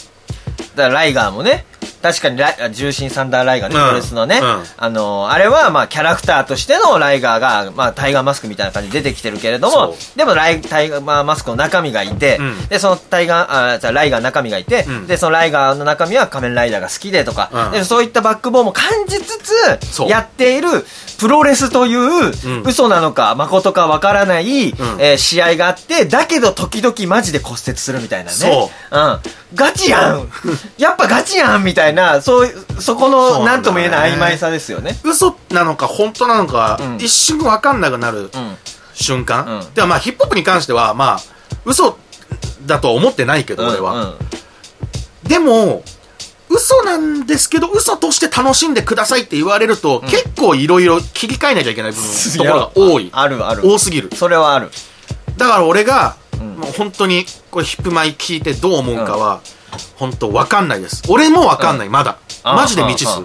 [0.75, 1.65] らライガーもね、
[2.01, 3.81] 確かにライ重心サンダーライガーね、うん。
[3.83, 4.63] プロレスのね、うん。
[4.77, 12.67] あのあれはまあキャラクターとしてのライガーが、まあ、タイガーマスクみたいな感じで出てきてるけれどもそでもライタイガーマスクの中身がいて、うん。
[12.67, 15.07] でそのタイガーあじゃあライガーの中身がいて、うん。
[15.07, 17.71] でそのライガーの中身は仮面ライダーが好きでとか、うん。
[17.71, 19.53] でそういったバックボーンも感じつつ
[20.07, 20.69] やっている
[21.19, 22.63] プロレスという、ん。
[22.63, 24.73] 嘘なのか誠かわからない、ん。
[24.99, 28.35] えー試合があってだけど時々マジで骨折するみたいなね。
[28.35, 28.95] そう。
[28.95, 29.19] うん。
[29.55, 30.29] ガチやん。
[30.77, 31.72] やっぱガチやんみたいな、
[32.21, 34.97] そういう、そこの、そうなんとも言えない曖昧さですよね。
[35.03, 36.95] 嘘なのか本当なのか、うん。
[36.97, 38.57] 一瞬分かんなくなるうん。
[38.93, 39.73] 瞬間、うん。
[39.73, 41.19] ではまあヒップホップに関してはまあ
[41.65, 41.97] 嘘
[42.65, 44.17] だとは思ってないけど俺は、
[45.23, 45.27] うん。
[45.27, 45.83] でも
[46.49, 53.09] 嘘なんですけど嘘として楽しんでくださいって言われると、結構いろいろ切り替えなきゃいけない部分ところが多い。
[53.11, 53.67] あるある。
[53.67, 54.09] 多すぎる。
[54.15, 54.69] それはある。
[55.37, 56.57] だから俺が、ん。
[56.57, 59.41] もう本当にこれヒップマイ聞いてどう思うかは、
[59.95, 61.03] 本当分かんないです。
[61.09, 62.17] 俺も分かんない、まだ。
[62.43, 63.23] マジで未知数。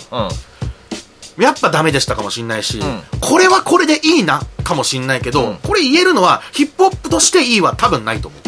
[1.42, 3.02] やっぱダメでしたかもしんないし、ん。
[3.20, 5.56] これはこれでいいなかもしんないけど、うん。
[5.58, 8.40] これ言えるのはヒップホップとしていいは多分ないと思う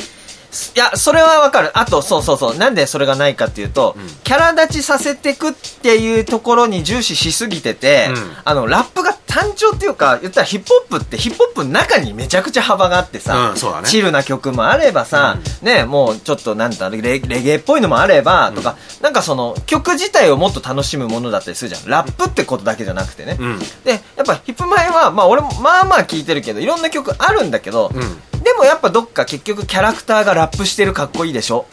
[0.75, 1.71] いや、それはわかる。
[1.79, 2.57] あと、そうそうそう。
[2.57, 21.89] なんでそれがないかっていうと、キャラ立ちさせてくっていうところに重視しすぎてて、うんあの、ラップが単調っていうか、言ったらヒップホップってヒップホップの中にめちゃくちゃ幅があってさ、うんそうだねチルな曲もあればさ、ね、もうちょっとなんだレ、レゲエっぽいのもあれば、とか、なんかその、曲自体をもっと楽しむものだったりするじゃん。
[21.89, 23.37] ラップってことだけじゃなくてね。
[23.39, 31.67] うんで、やっぱヒップマイは、まあ俺もまあまあ聞いてるけど、いろんな曲あるんだけど、うんでもやっぱどっか結局キャラクターがラップしてるかっこいいでしょ？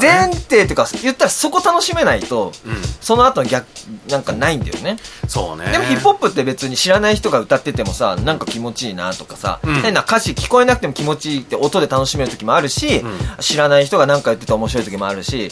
[0.00, 2.76] 前提っていうか言ったらそこ楽しめないと、うん。
[3.00, 3.66] その後の逆
[4.08, 4.96] なんかないんだよね。
[5.28, 5.70] そうね。
[5.70, 9.74] でもヒップホップって別に知らない人が歌っててもさなんか気持ちいいなとかさ、うん。
[9.74, 13.18] 変な歌詞聞こえなくても気持ちいいって音で楽しめる時もあるし、うん。
[13.40, 15.50] 知らない人が何か言ってて面白い時もあるし、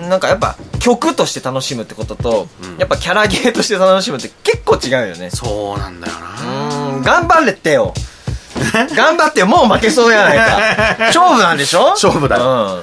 [0.00, 2.78] なんかやっぱ曲として楽しむってことと、うん。
[2.78, 5.30] やっぱキャラゲーとして楽しむって結構違うよね。
[5.30, 7.00] そうなんだよな。
[7.04, 7.92] 頑張れってよ
[8.94, 10.58] 頑張ってよもう負けそうやないか。
[11.06, 11.90] 勝負なんでしょ？
[11.90, 12.82] 勝負だよ、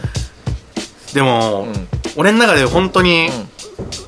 [1.13, 1.87] でも、うん。
[2.15, 3.49] 俺の中で本当にん。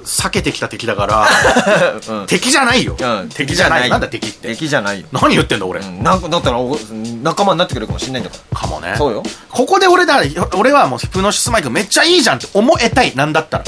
[0.06, 1.28] 避けてきた敵だから、
[2.08, 2.20] うん。
[2.22, 3.30] うん敵じゃないよ、うん。
[3.30, 3.90] 敵じゃない。
[3.90, 4.50] なんだ敵って。
[4.50, 5.02] 敵じゃない。
[5.02, 6.78] よ、何言ってんだ俺、うん、なんかだったらお
[7.22, 8.60] 仲間になってくれるかもしんないんだから。
[8.62, 8.96] かもね。
[8.98, 9.24] そうよ。
[9.50, 10.22] ここで俺だ
[10.56, 13.14] 俺はもうヒプノシスマイクめっちゃいいじゃんって思えたい。
[13.16, 13.64] なんだったら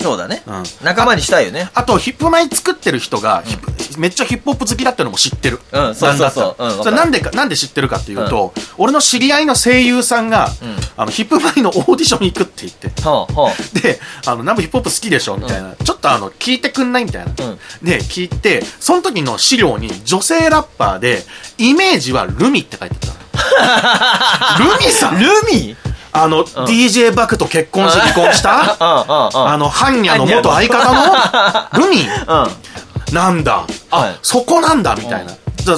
[0.00, 0.62] そうだね、うん。
[0.82, 1.70] 仲間にしたいよね。
[1.74, 3.70] あとヒップマイ作ってる人が、ヒップ
[4.00, 5.60] めっちゃヒップホップ好きだってのも知ってる。
[5.72, 6.56] うんそうそうそ
[6.88, 6.92] う。
[6.92, 10.50] なんでか、なんで知ってるかっていうと、俺の知り合いの声優さんが、ん。
[10.96, 12.88] あの、ヒプマイのオーディションに行くって言って。
[13.80, 15.36] で、あの、ナムヒップホップ好きでしょ？
[15.36, 15.74] みたいな。
[15.76, 17.04] ちょっとあの、聞いてくんない？
[17.04, 17.32] みたいな。
[17.32, 17.58] うん。
[17.82, 21.22] で、聞いて、その時の資料に女性ラッパーで、
[21.58, 23.12] イメージはルミって書いてあっ
[24.58, 24.70] たの。
[24.70, 25.18] ルミさん。
[25.18, 25.76] ルミ？
[26.12, 30.92] あの、DJ バクと結婚して離婚したあの、ハンニャの元相方
[31.78, 31.84] の？
[31.84, 32.02] ルミ？
[32.02, 33.14] うん。
[33.14, 33.66] なんだ？
[33.90, 34.18] あ、はい。
[34.22, 35.32] そこなんだ、みたいな。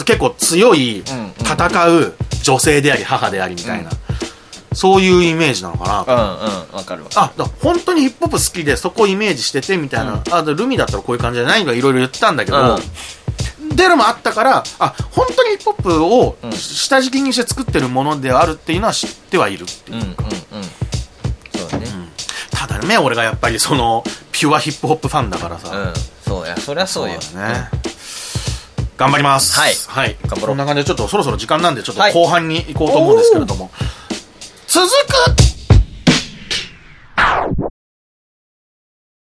[0.04, 1.02] 結構強い、
[1.40, 3.90] 戦う女性であり、母であり、みたいな。
[4.74, 6.14] そういうイメージなのかな。
[6.14, 6.22] うん
[6.72, 6.76] うん。
[6.78, 7.10] わかるわ。
[7.16, 10.22] あ、だ本当にヒップホップ好きで、そこをイメージしてて、みたいな。
[10.30, 12.78] あ、でルミだったらこういう感じじゃないとかいろいろ言ってたんだけど、
[13.76, 16.52] でのもあったから、あ、本当にヒップホップをん。
[16.52, 19.96] 下敷きにして作ってるものであるっていうのは知ってはいるっていう。
[19.96, 20.16] うんうんうん。
[21.56, 21.86] そうだね。
[22.50, 25.76] ただね、俺がやっぱりその、ピュアヒップホップファンだからさ。
[25.76, 25.92] うん。
[26.24, 27.18] そうやそりゃそうよ。
[27.34, 27.68] だね。
[28.96, 29.58] 頑張ります。
[29.58, 29.74] はい。
[29.88, 30.16] はい。
[30.26, 30.48] 頑張ろう。
[30.48, 32.12] こんな感じでちょっとそろそろ時間なんで、ちょっとはい。
[32.12, 33.70] 後半に行こうと思うんですけれども。
[34.68, 34.88] 続
[35.36, 35.51] く